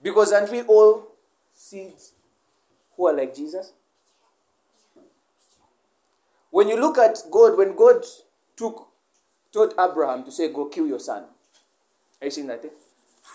[0.02, 1.09] Because aren't we all
[1.70, 2.14] seeds
[2.96, 3.74] who are like Jesus?
[6.52, 8.04] When you look at God, when God
[8.56, 8.88] took
[9.54, 11.24] told Abraham to say, Go kill your son.
[12.22, 12.64] Are you seeing that?
[12.66, 12.70] Eh?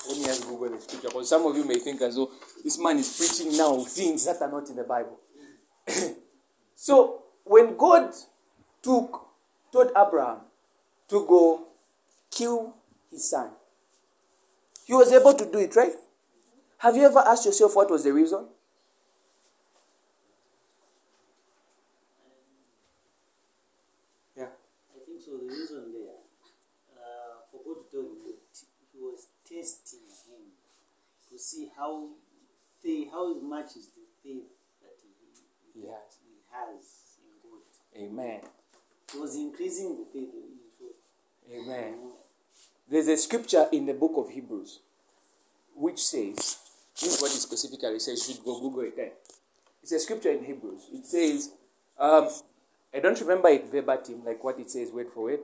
[0.08, 2.30] Let me ask Google the scripture because some of you may think as though
[2.62, 5.18] this man is preaching now things that are not in the Bible.
[6.74, 8.12] so when God
[8.82, 9.22] took
[9.72, 10.38] told Abraham
[11.08, 11.64] to go
[12.30, 12.74] kill
[13.10, 13.50] his son,
[14.86, 15.92] he was able to do it, right?
[16.84, 18.46] Have you ever asked yourself what was the reason?
[24.36, 24.52] Yeah.
[24.94, 25.30] I think so.
[25.38, 26.20] The reason there,
[26.92, 28.36] uh, for God to tell him
[28.92, 30.52] he was testing him
[31.32, 32.08] to see how
[32.82, 34.44] faith, how much is the faith
[34.82, 36.18] that he, He has.
[36.20, 36.84] he has
[37.16, 37.64] in God.
[37.96, 38.40] Amen.
[39.10, 41.64] He was increasing the faith in faith.
[41.66, 42.10] Amen.
[42.90, 44.80] There's a scripture in the book of Hebrews
[45.74, 46.58] which says,
[47.00, 48.28] this it specifically says.
[48.28, 49.18] You should go Google it.
[49.82, 50.88] It's a scripture in Hebrews.
[50.92, 51.50] It says,
[51.98, 52.28] um,
[52.94, 55.40] I don't remember it verbatim, like what it says word for word,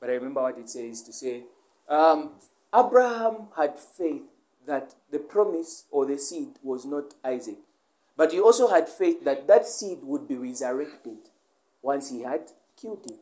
[0.00, 1.42] but I remember what it says to say,
[1.88, 2.30] um,
[2.74, 4.22] Abraham had faith
[4.66, 7.58] that the promise or the seed was not Isaac,
[8.16, 11.18] but he also had faith that that seed would be resurrected
[11.82, 13.18] once he had killed him.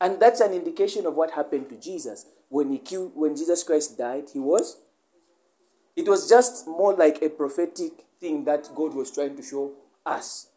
[0.00, 2.26] And that's an indication of what happened to Jesus.
[2.48, 4.76] When he killed, when Jesus Christ died, he was.
[5.96, 9.72] It was just more like a prophetic thing that God was trying to show
[10.04, 10.48] us.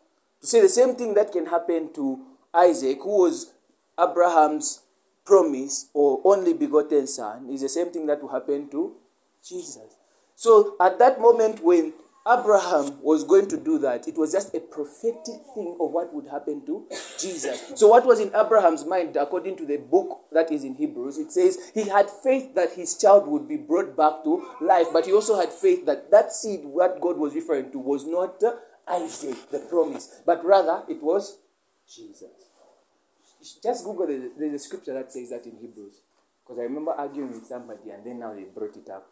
[0.41, 2.19] To say the same thing that can happen to
[2.53, 3.53] Isaac, who was
[3.99, 4.81] Abraham's
[5.25, 8.95] promise or only begotten son, is the same thing that will happen to
[9.43, 9.97] Jesus.
[10.35, 11.93] So at that moment when
[12.27, 16.27] Abraham was going to do that, it was just a prophetic thing of what would
[16.27, 16.85] happen to
[17.17, 17.73] Jesus.
[17.75, 21.31] So, what was in Abraham's mind, according to the book that is in Hebrews, it
[21.31, 25.13] says he had faith that his child would be brought back to life, but he
[25.13, 28.41] also had faith that that seed, what God was referring to, was not
[28.87, 31.39] Isaac, the promise, but rather it was
[31.87, 32.29] Jesus.
[33.63, 36.01] Just Google the, a scripture that says that in Hebrews.
[36.43, 39.07] Because I remember arguing with somebody and then now they brought it up.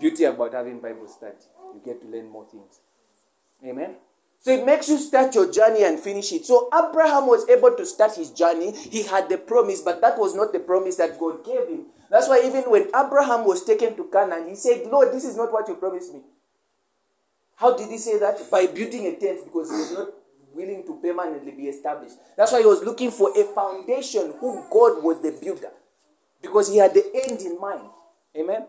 [0.00, 1.36] Beauty about having Bible study.
[1.74, 2.80] You get to learn more things.
[3.64, 3.96] Amen.
[4.40, 6.46] So it makes you start your journey and finish it.
[6.46, 8.72] So Abraham was able to start his journey.
[8.72, 11.86] He had the promise, but that was not the promise that God gave him.
[12.10, 15.52] That's why even when Abraham was taken to Canaan, he said, Lord, this is not
[15.52, 16.22] what you promised me.
[17.56, 18.50] How did he say that?
[18.50, 20.08] By building a tent because he was not
[20.54, 22.16] willing to permanently be established.
[22.36, 25.70] That's why he was looking for a foundation who God was the builder
[26.40, 27.88] because he had the end in mind.
[28.34, 28.66] Amen.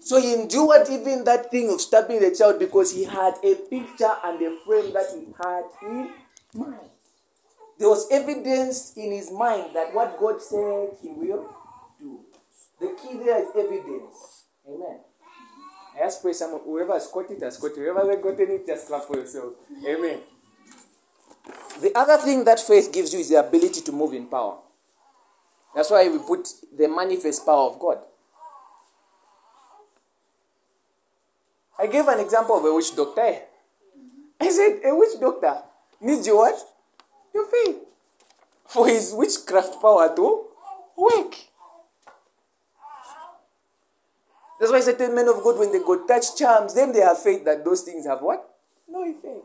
[0.00, 4.12] So he endured even that thing of stabbing the child because he had a picture
[4.24, 6.10] and a frame that he had in
[6.54, 6.90] mind.
[7.78, 11.52] There was evidence in his mind that what God said he will
[12.00, 12.20] do.
[12.80, 14.44] The key there is evidence.
[14.68, 15.00] Amen.
[15.94, 17.76] I just pray someone, whoever has caught it has caught it.
[17.76, 19.54] Whoever has gotten it, just clap for yourself.
[19.86, 20.20] Amen.
[21.80, 24.58] The other thing that faith gives you is the ability to move in power.
[25.74, 27.98] That's why we put the manifest power of God.
[31.78, 33.36] I gave an example of a witch doctor.
[34.40, 35.62] I said, a witch doctor
[36.00, 36.58] needs your what?
[37.34, 37.76] Your faith.
[38.66, 40.46] For his witchcraft power to
[40.96, 41.34] work.
[44.58, 47.44] That's why certain men of God, when they go touch charms, then they have faith
[47.44, 48.48] that those things have what?
[48.88, 49.44] No effect.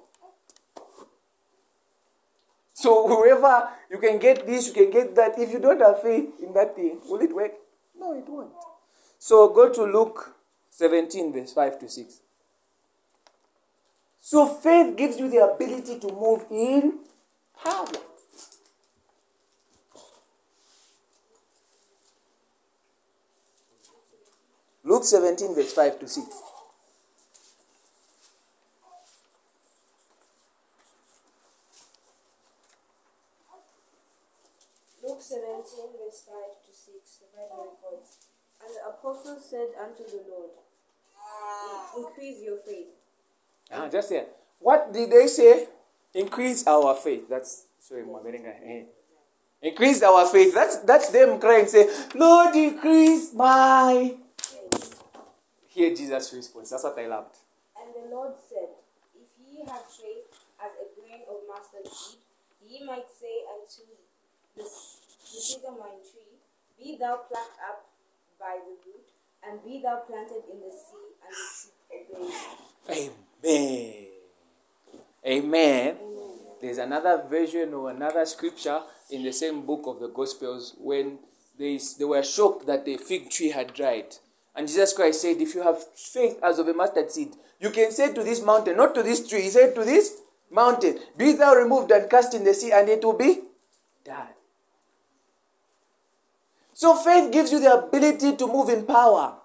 [2.74, 5.38] So whoever you can get this, you can get that.
[5.38, 7.52] If you don't have faith in that thing, will it work?
[8.00, 8.52] No, it won't.
[9.20, 10.34] So go to Luke
[10.72, 12.22] 17, verse 5 to 6.
[14.20, 17.00] So faith gives you the ability to move in
[17.62, 17.88] power.
[24.84, 26.28] Luke 17, verse 5 to 6.
[35.04, 35.46] Luke 17,
[36.00, 38.31] verse 5 to 6, the Bible records.
[38.64, 40.52] And the apostles said unto the Lord,
[41.98, 42.88] Increase your faith.
[43.72, 44.26] Ah, just here.
[44.60, 45.68] What did they say?
[46.14, 47.28] Increase our faith.
[47.30, 48.54] That's sorry, Mwaberinga.
[48.64, 48.84] Eh.
[49.62, 50.54] Increase our faith.
[50.54, 54.16] That's that's them crying, say, Lord, increase my.
[55.68, 56.70] Hear Jesus' response.
[56.72, 57.38] That's what I loved.
[57.80, 58.76] And the Lord said,
[59.16, 60.28] If ye have faith
[60.60, 62.20] as a grain of mustard seed,
[62.60, 63.88] ye might say unto
[64.56, 65.00] this,
[65.32, 66.44] the sycamore tree,
[66.78, 67.91] Be thou plucked up
[68.42, 69.08] by the root,
[69.46, 71.78] and be thou planted in the sea, and should
[72.90, 74.08] obey you.
[75.24, 75.46] Amen.
[75.46, 75.98] Amen.
[76.60, 78.82] There's another version or another scripture
[79.12, 81.20] in the same book of the Gospels when
[81.58, 84.16] they, they were shocked that the fig tree had dried.
[84.56, 87.92] And Jesus Christ said, If you have faith as of a mustard seed, you can
[87.92, 90.22] say to this mountain, not to this tree, he said to this
[90.52, 93.42] mountain, Be thou removed and cast in the sea, and it will be
[94.04, 94.28] done.
[96.82, 99.38] So faith gives you the ability to move in power.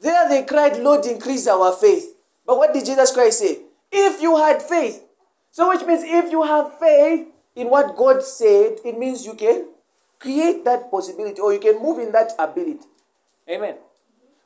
[0.00, 2.06] There they cried, Lord, increase our faith.
[2.46, 3.58] But what did Jesus Christ say?
[3.90, 5.02] If you had faith.
[5.50, 7.26] So which means if you have faith
[7.56, 9.66] in what God said, it means you can
[10.20, 12.86] create that possibility or you can move in that ability.
[13.50, 13.74] Amen.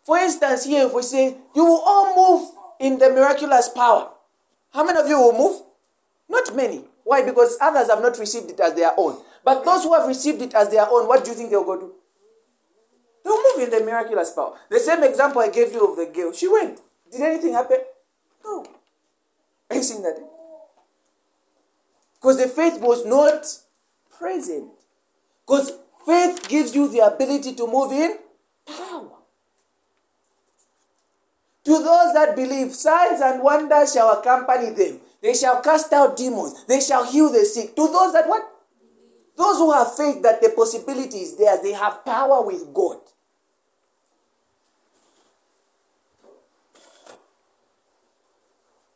[0.03, 4.09] For instance, here if we say, you will all move in the miraculous power.
[4.73, 5.61] How many of you will move?
[6.31, 6.83] Not many.
[7.05, 7.27] Why?
[7.27, 9.19] Because others have not received it as their own.
[9.45, 11.79] But those who have received it as their own, what do you think they'll go
[11.79, 11.93] do?
[13.25, 14.57] They'll move in the miraculous power.
[14.69, 16.33] The same example I gave you of the girl.
[16.33, 16.81] She went.
[17.11, 17.79] Did anything happen?
[18.45, 18.67] No.
[19.71, 20.19] Are you seeing that?
[22.15, 23.45] Because the faith was not
[24.17, 24.71] present.
[25.47, 25.73] Because
[26.07, 28.17] faith gives you the ability to move in
[28.67, 29.09] power.
[31.65, 35.01] To those that believe, signs and wonders shall accompany them.
[35.21, 36.65] They shall cast out demons.
[36.67, 37.77] They shall heal the sick.
[37.77, 38.49] To those that what?
[39.37, 42.99] Those who have faith that the possibility is there, they have power with God.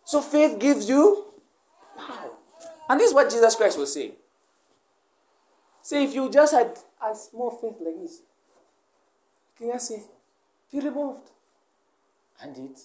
[0.07, 1.25] So faith gives you
[1.99, 2.31] power.
[2.89, 4.13] And this is what Jesus Christ was saying.
[5.83, 8.21] Say, if you just had a small faith like this,
[9.59, 10.03] can you say,
[10.71, 11.29] be removed?
[12.41, 12.81] And it.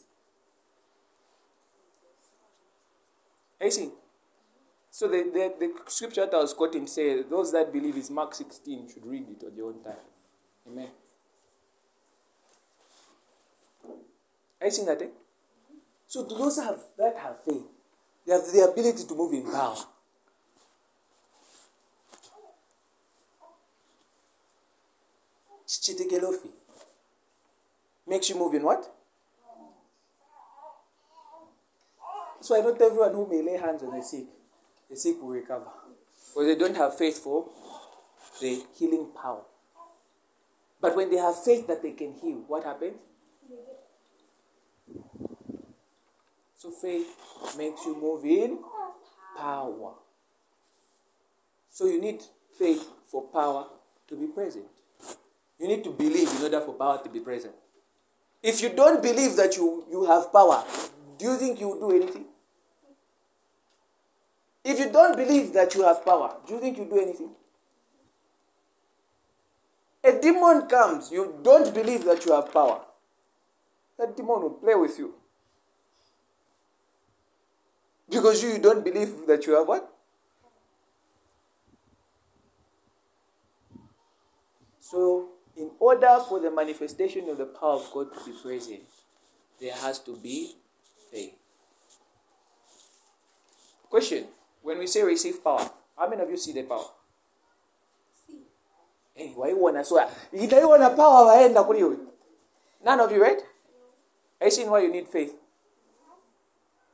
[3.59, 3.91] Are you see?
[4.89, 8.33] So the, the, the scripture that I was quoting says, those that believe is Mark
[8.33, 9.93] 16 should read it on their own time.
[10.67, 10.89] Amen.
[14.59, 15.01] Are you seeing that?
[15.03, 15.07] Eh?
[16.11, 17.63] So to those have, that have faith,
[18.27, 19.77] they have the ability to move in power.
[28.05, 28.93] Makes you move in what?
[32.41, 34.25] So I not everyone who may lay hands on the sick,
[34.89, 35.71] the sick will recover.
[36.27, 37.45] Because they don't have faith for
[38.41, 39.43] the healing power.
[40.81, 42.97] But when they have faith that they can heal, what happens?
[46.61, 47.07] So faith
[47.57, 48.59] makes you move in
[49.35, 49.93] power.
[51.67, 52.21] So you need
[52.55, 53.65] faith for power
[54.07, 54.67] to be present.
[55.59, 57.55] You need to believe in order for power to be present.
[58.43, 60.63] If you don't believe that you, you have power,
[61.17, 62.25] do you think you will do anything?
[64.63, 67.31] If you don't believe that you have power, do you think you do anything?
[70.03, 72.81] A demon comes, you don't believe that you have power.
[73.97, 75.15] That demon will play with you.
[78.11, 79.87] Because you, you don't believe that you have what?
[84.81, 88.81] So, in order for the manifestation of the power of God to be present,
[89.59, 90.55] there has to be
[91.09, 91.33] faith.
[93.89, 94.25] Question
[94.61, 96.85] When we say receive power, How many of you see the power?
[98.27, 98.43] See.
[99.15, 101.97] Eh, hey, waiona so ah, inaiona power waenda kuli wewe.
[102.83, 103.39] None of you right?
[104.41, 105.40] i you seeing why you need faith?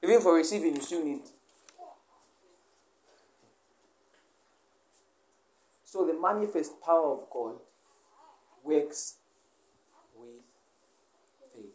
[0.08, 1.20] Even for receiving, you still need.
[5.84, 7.56] So the manifest power of God
[8.64, 9.16] works
[10.18, 10.44] with
[11.54, 11.66] faith.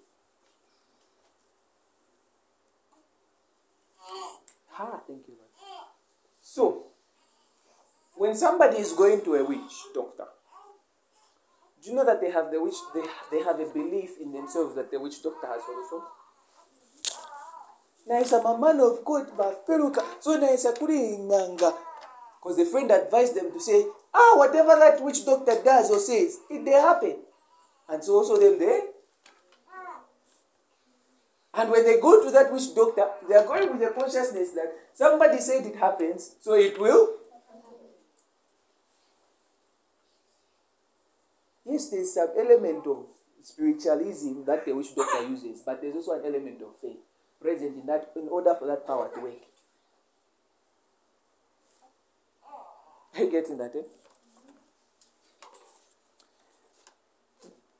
[4.78, 5.50] Ah, thank you, Lord.
[6.40, 6.86] So,
[8.16, 9.60] when somebody is going to a witch
[9.94, 10.24] doctor,
[11.82, 14.74] do you know that they have the witch they, they have a belief in themselves
[14.76, 16.21] that the witch doctor has also?
[18.08, 21.72] Naisa a man of God baferuka so nganga
[22.42, 26.38] because the friend advised them to say ah whatever that witch doctor does or says
[26.50, 27.16] it they happen.
[27.88, 28.80] And so also them they
[31.54, 34.72] and when they go to that witch doctor they are going with the consciousness that
[34.94, 37.18] somebody said it happens so it will.
[41.64, 43.06] Yes, there's some element of
[43.40, 46.98] spiritualism that the witch doctor uses, but there's also an element of faith
[47.42, 49.34] present in that in order for that power to work.
[53.14, 53.72] Are you getting that?
[53.76, 53.82] Eh?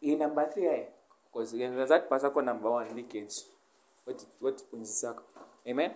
[0.02, 0.82] In number three,
[1.32, 3.42] because that pasako number one leakage.
[4.04, 4.62] What what?
[5.66, 5.92] Amen.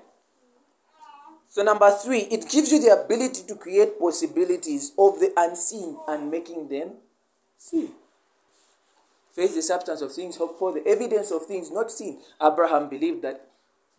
[1.48, 6.30] So number three, it gives you the ability to create possibilities of the unseen and
[6.30, 6.92] making them
[7.58, 7.90] seen.
[9.32, 12.20] Faith is the substance of things hoped for, the evidence of things not seen.
[12.42, 13.45] Abraham believed that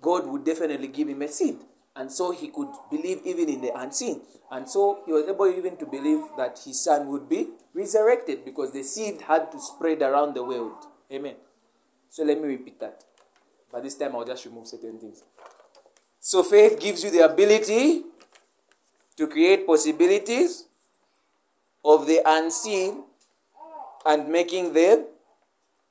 [0.02, 1.58] God would definitely give him a seed.
[1.96, 4.22] And so he could believe even in the unseen.
[4.52, 8.72] And so he was able even to believe that his son would be resurrected because
[8.72, 10.86] the seed had to spread around the world.
[11.12, 11.36] Amen.
[12.10, 13.04] So let me repeat that.
[13.72, 15.24] But this time I'll just remove certain things.
[16.20, 18.04] So faith gives you the ability
[19.18, 20.66] to create possibilities
[21.84, 23.04] of the unseen
[24.06, 25.06] and making them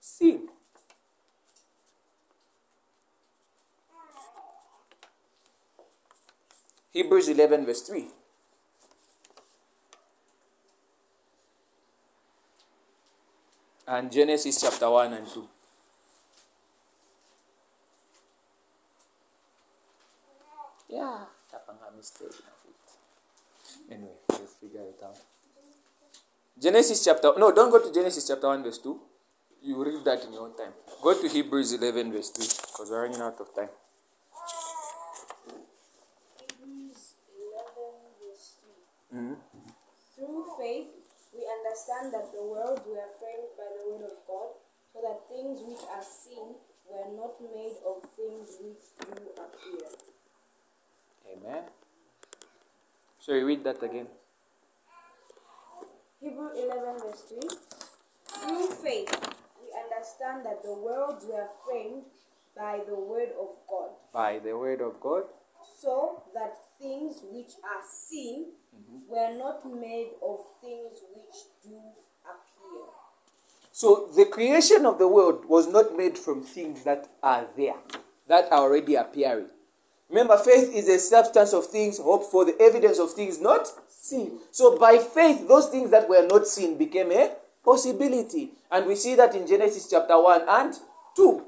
[0.01, 0.49] seen.
[6.97, 8.09] Hebrews 11, verse 3.
[13.89, 15.45] And Genesis chapter 1 and 2.
[20.89, 22.33] Yeah, tapang a mistake.
[23.91, 25.21] Anyway, let's figure it out.
[26.59, 28.99] Genesis chapter, no, don't go to Genesis chapter 1, verse 2.
[29.63, 30.73] You read that in your own time.
[31.03, 33.69] Go to Hebrews 11, verse 3, because we're running out of time.
[36.59, 38.57] Hebrews 11, verse
[39.17, 39.33] 3.
[40.15, 40.93] Through faith,
[41.33, 44.51] we understand that the worlds were framed by the word of God,
[44.93, 49.89] so that things which are seen were not made of things which do appear.
[51.33, 51.65] Amen.
[53.19, 54.07] So you read that again.
[56.21, 57.41] Hebrew 11, verse 3.
[58.41, 59.13] Through faith,
[59.61, 62.05] we understand that the worlds were framed
[62.55, 65.25] by the word of God, By the word of God.
[65.81, 69.11] so that things which are seen Mm-hmm.
[69.11, 71.79] were not made of things which do
[72.25, 72.87] appear.
[73.73, 77.77] So the creation of the world was not made from things that are there,
[78.29, 79.49] that are already appearing.
[80.09, 84.39] Remember, faith is a substance of things hoped for, the evidence of things not seen.
[84.53, 87.33] So by faith, those things that were not seen became a
[87.65, 88.51] possibility.
[88.71, 90.75] And we see that in Genesis chapter 1 and
[91.17, 91.43] 2.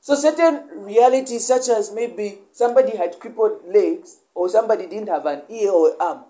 [0.00, 5.42] So certain realities, such as maybe somebody had crippled legs, or somebody didn't have an
[5.48, 6.24] ear or arm,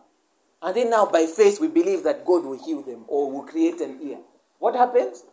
[0.62, 3.80] and then now by faith we believe that God will heal them or will create
[3.80, 4.18] an ear.
[4.58, 5.24] What happens?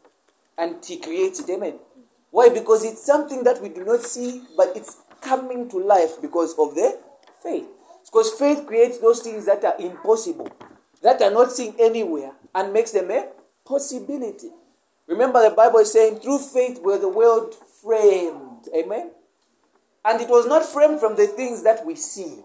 [0.57, 1.49] And He creates it.
[1.49, 1.79] Amen.
[2.31, 2.49] Why?
[2.49, 6.75] Because it's something that we do not see, but it's coming to life because of
[6.75, 6.97] the
[7.43, 7.67] faith.
[8.05, 10.49] Because faith creates those things that are impossible,
[11.01, 13.27] that are not seen anywhere, and makes them a
[13.65, 14.49] possibility.
[15.07, 18.67] Remember, the Bible is saying, through faith were the world framed.
[18.75, 19.11] Amen.
[20.03, 22.39] And it was not framed from the things that we see.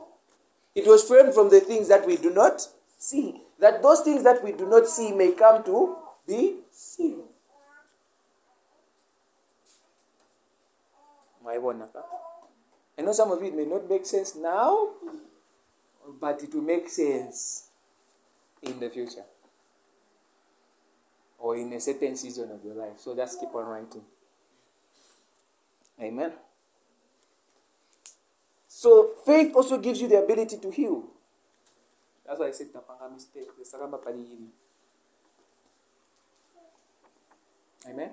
[0.77, 2.61] It was framed from the things that we do not
[2.99, 3.41] see.
[3.59, 5.97] That those things that we do not see may come to
[6.29, 7.23] be seen.
[11.49, 14.91] I know some of it may not make sense now,
[16.21, 17.69] but it will make sense
[18.63, 19.25] in the future
[21.39, 22.99] or in a certain season of your life.
[22.99, 24.03] So just keep on writing.
[26.03, 26.33] Amen.
[28.77, 31.05] So faith also gives you the ability to heal.
[32.27, 33.49] That's why I said tapanga mistake.
[33.65, 34.51] Sakamba palihili.
[37.89, 38.11] Amen.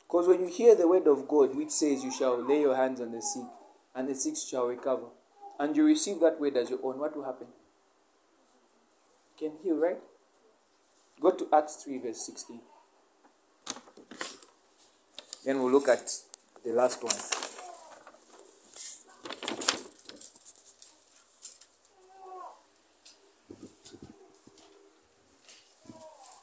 [0.00, 3.02] Because when you hear the word of God, which says, You shall lay your hands
[3.02, 3.44] on the sick,
[3.94, 5.08] and the sick shall recover,
[5.60, 7.48] and you receive that word as your own, what will happen?
[9.38, 10.00] You can heal, right?
[11.20, 12.60] Go to Acts 3, verse 16.
[15.44, 16.10] Then we'll look at
[16.64, 17.14] the last one.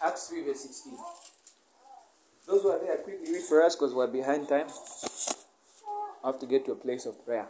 [0.03, 0.97] Acts 3, verse 16.
[2.47, 4.67] Those who are there, quickly read for us because we're behind time.
[6.23, 7.47] I have to get to a place of prayer.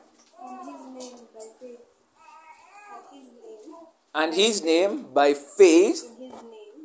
[4.14, 6.15] And his name by faith.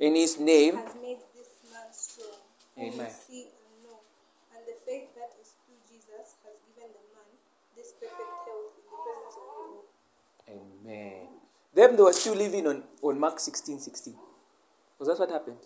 [0.01, 2.41] In his name in his name, has made this man strong.
[2.79, 3.11] Amen.
[3.11, 4.01] See and know.
[4.57, 7.29] And the faith that is through Jesus has given the man
[7.77, 9.85] this perfect health in the presence of evil.
[10.49, 11.29] Amen.
[11.75, 14.15] Them they were still living on, on Mark 16 16.
[14.97, 15.61] Because that's what happened.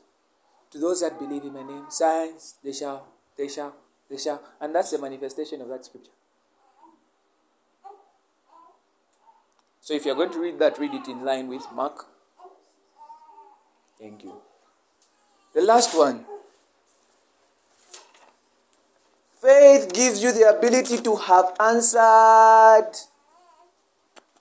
[0.73, 3.07] To those that believe in my name, signs, they shall,
[3.39, 3.77] they shall,
[4.11, 4.43] they shall.
[4.61, 6.11] And that's the manifestation of that scripture.
[9.81, 12.07] So if you're going to read that, read it in line with Mark.
[13.99, 14.41] Thank you.
[15.55, 16.25] The last one.
[19.41, 22.91] Faith gives you the ability to have answered.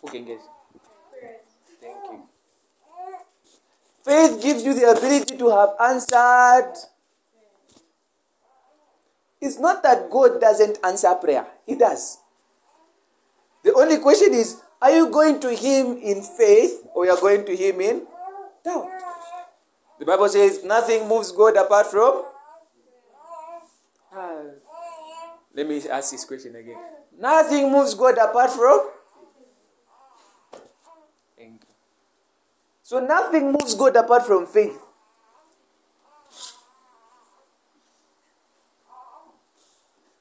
[0.02, 0.42] Who can guess?
[1.82, 2.22] Thank you.
[4.04, 6.74] Faith gives you the ability to have answered.
[9.42, 12.20] It's not that God doesn't answer prayer, He does.
[13.64, 17.46] The only question is are you going to Him in faith or you are going
[17.46, 18.08] to Him in
[18.64, 18.88] doubt?
[20.04, 22.26] The Bible says nothing moves God apart from.
[25.56, 26.76] Let me ask this question again.
[27.18, 28.90] Nothing moves God apart from.
[32.82, 34.78] So nothing moves God apart from faith.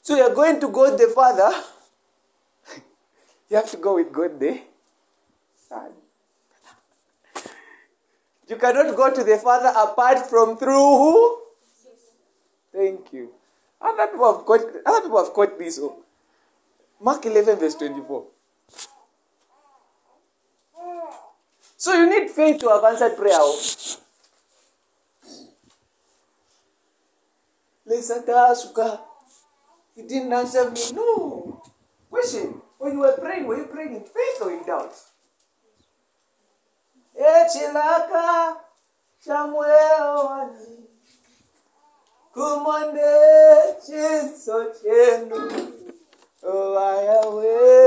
[0.00, 1.50] So you're going to God the Father.
[3.50, 4.60] you have to go with God the
[5.68, 6.01] Son.
[8.48, 11.38] You cannot go to the Father apart from through who?
[12.72, 13.30] Thank you.
[13.80, 15.78] Other people have caught, other people have caught this.
[15.82, 15.96] Oh.
[17.00, 18.24] Mark 11, verse 24.
[21.76, 23.34] So you need faith to have answered prayer.
[23.34, 23.58] oh.
[27.88, 29.00] Lesata Suka.
[29.96, 30.80] He didn't answer me.
[30.94, 31.62] No.
[32.08, 32.60] Question.
[32.78, 34.94] When you were praying, were you praying in faith or in doubt?
[37.38, 38.56] Echilaka
[39.18, 40.50] Samuel
[42.34, 43.12] Kumonde
[43.84, 45.40] Chinso Chenu
[46.44, 47.82] Owayawe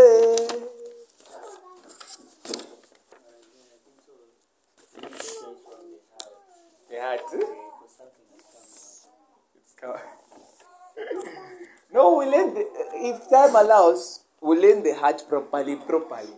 [11.94, 16.34] no, we learn the, if time allows, we learn the heart properly, properly.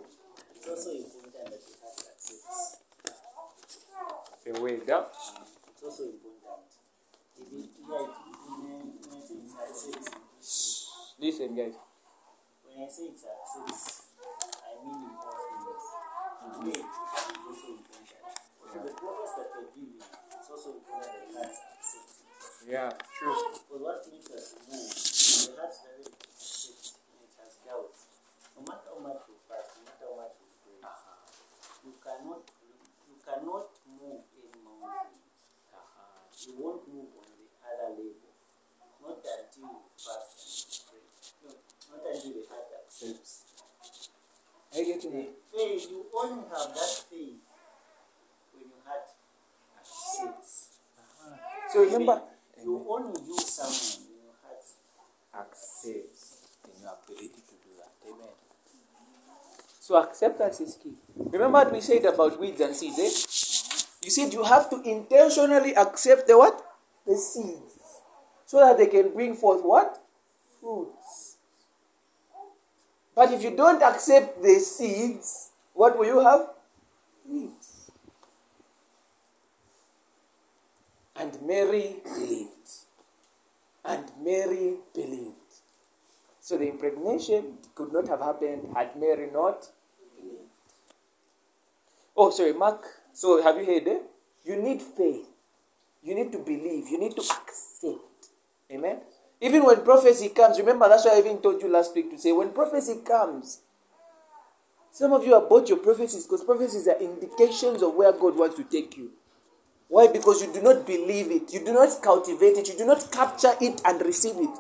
[4.48, 6.72] It's also important.
[11.20, 11.74] Listen, guys.
[12.64, 14.04] when I say success,
[14.64, 15.12] I mean
[16.64, 16.78] things.
[16.78, 16.86] Is
[17.44, 18.08] also important.
[18.72, 21.52] So the progress that you're giving, it's also important that.
[22.70, 23.36] Yeah, true.
[23.70, 24.56] But what makes us.
[36.48, 38.32] You won't move on the other level.
[39.04, 41.04] Not until you fast and you pray.
[41.44, 41.50] No,
[41.92, 43.44] not until the heart accepts.
[44.74, 45.30] Are you getting it?
[45.52, 47.44] Faith, you only have that faith
[48.56, 49.08] when your heart
[49.80, 50.80] accepts.
[51.74, 52.22] So remember,
[52.64, 54.64] You only use someone when your heart
[55.52, 57.92] accepts in your ability to do that.
[58.08, 58.34] Amen.
[59.80, 60.96] So acceptance is key.
[61.16, 63.37] Remember what we said about weeds and seeds, eh?
[64.08, 66.64] You said you have to intentionally accept the what?
[67.06, 68.00] The seeds.
[68.46, 70.02] So that they can bring forth what?
[70.62, 71.36] Fruits.
[73.14, 76.48] But if you don't accept the seeds, what will you have?
[77.28, 77.92] Weeds.
[81.18, 82.70] And Mary believed.
[83.84, 85.60] And Mary believed.
[86.40, 89.68] So the impregnation could not have happened had Mary not
[90.16, 90.56] believed.
[92.16, 92.86] Oh, sorry, Mark.
[93.18, 94.04] So have you heard it?
[94.46, 95.26] You need faith.
[96.04, 96.88] You need to believe.
[96.88, 98.30] You need to accept.
[98.72, 99.00] Amen.
[99.42, 102.32] Even when prophecy comes, remember that's why I even told you last week to say
[102.32, 103.62] when prophecy comes,
[104.92, 108.56] some of you have bought your prophecies because prophecies are indications of where God wants
[108.58, 109.10] to take you.
[109.88, 110.08] Why?
[110.10, 113.54] Because you do not believe it, you do not cultivate it, you do not capture
[113.60, 114.56] it and receive it.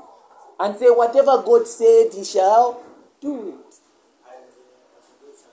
[0.60, 2.82] and say, Whatever God said, He shall
[3.22, 3.76] do it.
[4.26, 4.50] And
[5.06, 5.52] forget some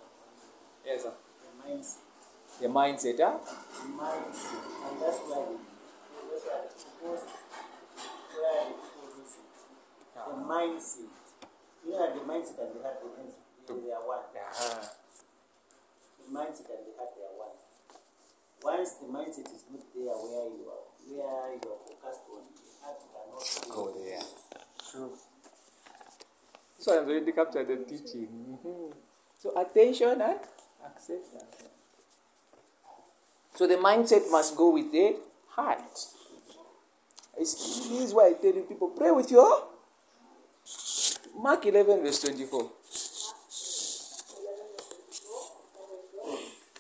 [0.87, 2.01] Yes, sir.
[2.61, 3.19] The mindset.
[3.21, 3.39] Huh?
[3.85, 4.65] Mindset.
[4.87, 5.45] And that's why
[6.31, 6.61] that's why
[10.27, 11.11] the mindset.
[11.85, 14.19] You know that the mindset and the heart they, are one.
[14.19, 14.81] Uh-huh.
[16.19, 17.57] The mindset and the heart they are one.
[18.63, 22.71] Once the mindset is not there where you are where you are focused on, the
[22.81, 24.23] heart cannot Go there.
[24.91, 25.13] True.
[26.79, 28.59] So I've already captured the teaching.
[28.65, 28.93] Mhm.
[29.39, 30.41] So attention and
[30.85, 31.74] acceptance.
[33.55, 35.17] So the mindset must go with the
[35.51, 35.79] heart.
[37.39, 39.69] It's, this is why I tell you people pray with your
[41.39, 42.71] Mark 11, verse 24.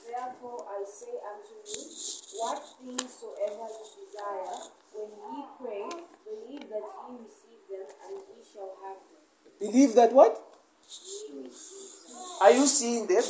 [0.06, 1.82] Therefore I say unto you,
[2.38, 4.58] what things soever you desire,
[4.94, 5.86] when ye pray,
[6.24, 9.22] believe that ye receive them, and ye shall have them.
[9.60, 10.40] Believe that what?
[12.40, 13.24] Are you seeing them?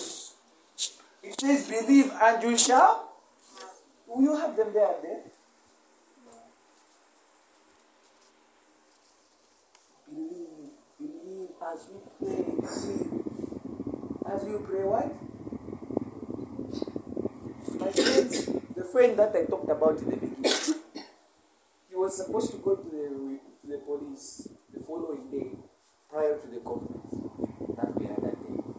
[1.22, 3.13] It says, believe and you shall.
[4.16, 5.20] You have them there there?
[10.06, 13.24] Believe, believe as you pray, believe.
[14.26, 15.10] As you pray, what?
[17.80, 18.46] My friends,
[18.76, 20.74] the friend that I talked about in the beginning,
[21.88, 25.50] he was supposed to go to the, to the police the following day
[26.08, 27.14] prior to the conference
[27.76, 28.73] that we had that day.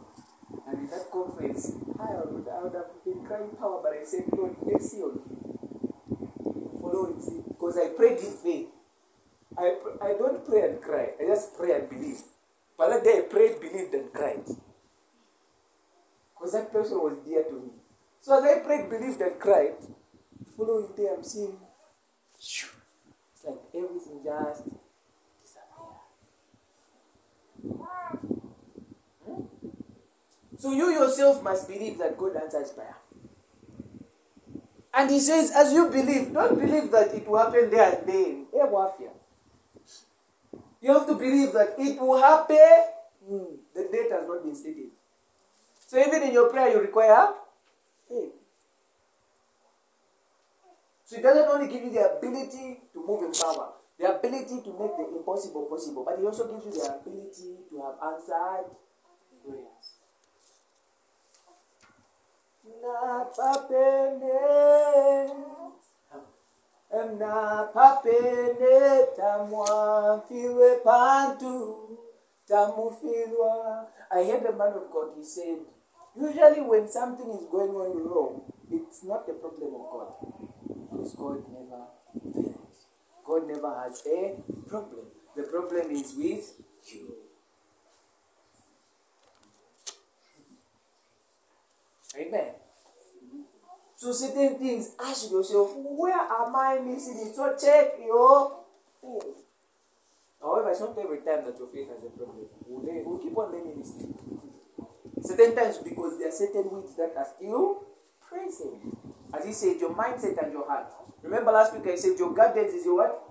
[0.86, 4.53] In that conference, I would, I would have been crying power, but I said, Lord,
[4.79, 6.79] see on him.
[6.79, 7.41] Follow him, see.
[7.47, 8.67] Because I prayed in faith.
[9.57, 12.21] I, I don't pray and cry, I just pray and believe.
[12.77, 14.45] But that day I prayed, believed, and cried.
[16.36, 17.71] Because that person was dear to me.
[18.21, 19.73] So as I prayed, believed, and cried,
[20.55, 21.57] following day I'm seeing,
[22.38, 22.69] it's
[23.43, 24.84] like everything just
[30.58, 32.95] So you yourself must believe that God answers prayer.
[34.93, 38.47] And he says, as you believe, don't believe that it will happen there and then.
[40.82, 42.58] You have to believe that it will happen.
[43.28, 44.91] Hmm, The date has not been stated.
[45.88, 47.34] So even in your prayer, you require
[48.08, 48.32] faith.
[51.06, 54.70] So it doesn't only give you the ability to move in power, the ability to
[54.80, 58.72] make the impossible possible, but it also gives you the ability to have answered
[59.45, 59.95] prayers.
[67.20, 71.78] Napapende tamwamfiwe pantu
[72.47, 73.88] tamufilwa.
[74.11, 75.59] I heard the man of God, he said,
[76.16, 78.41] usually when something is going on wrong,
[78.72, 80.13] it's not the problem of God.
[80.91, 81.88] Because God never
[82.34, 82.88] fails.
[83.26, 84.36] God never has a
[84.70, 85.05] problem.
[85.36, 86.61] The problem is with
[86.93, 87.24] you.
[92.18, 92.53] Amen.
[93.97, 97.36] So certain things, ask yourself, where am I missing it?
[97.36, 98.63] So check your.
[100.41, 102.45] However, it's not every time that your faith has a problem.
[102.68, 104.13] We'll, we'll keep on learning this thing.
[105.22, 107.84] Certain times because there are certain weeds that are still
[108.22, 108.95] present.
[109.34, 110.88] As he said, your mindset and your heart.
[111.24, 113.22] Remember last week I said your gardens is your what?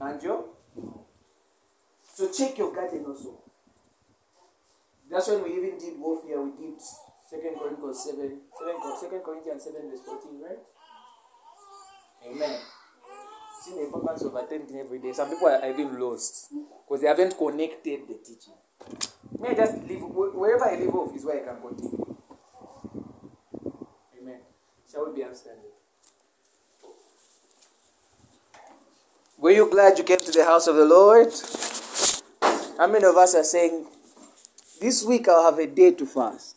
[0.00, 0.44] And your?
[2.14, 3.40] So check your garden also.
[5.10, 6.40] That's when we even did warfare.
[6.40, 6.80] We did
[7.30, 10.58] Second Corinthians 7, 2 Corinthians 7 verse 14, right?
[12.26, 12.58] Amen.
[13.62, 15.12] See the importance of attending every day.
[15.12, 18.54] Some people are even lost because they haven't connected the teaching.
[19.38, 22.16] May I just leave wherever I leave off is where I can continue.
[24.20, 24.40] Amen.
[24.90, 25.70] Shall we be upstanding?
[29.38, 31.32] Were you glad you came to the house of the Lord?
[32.76, 33.86] How many of us are saying,
[34.80, 36.56] This week I'll have a day to fast?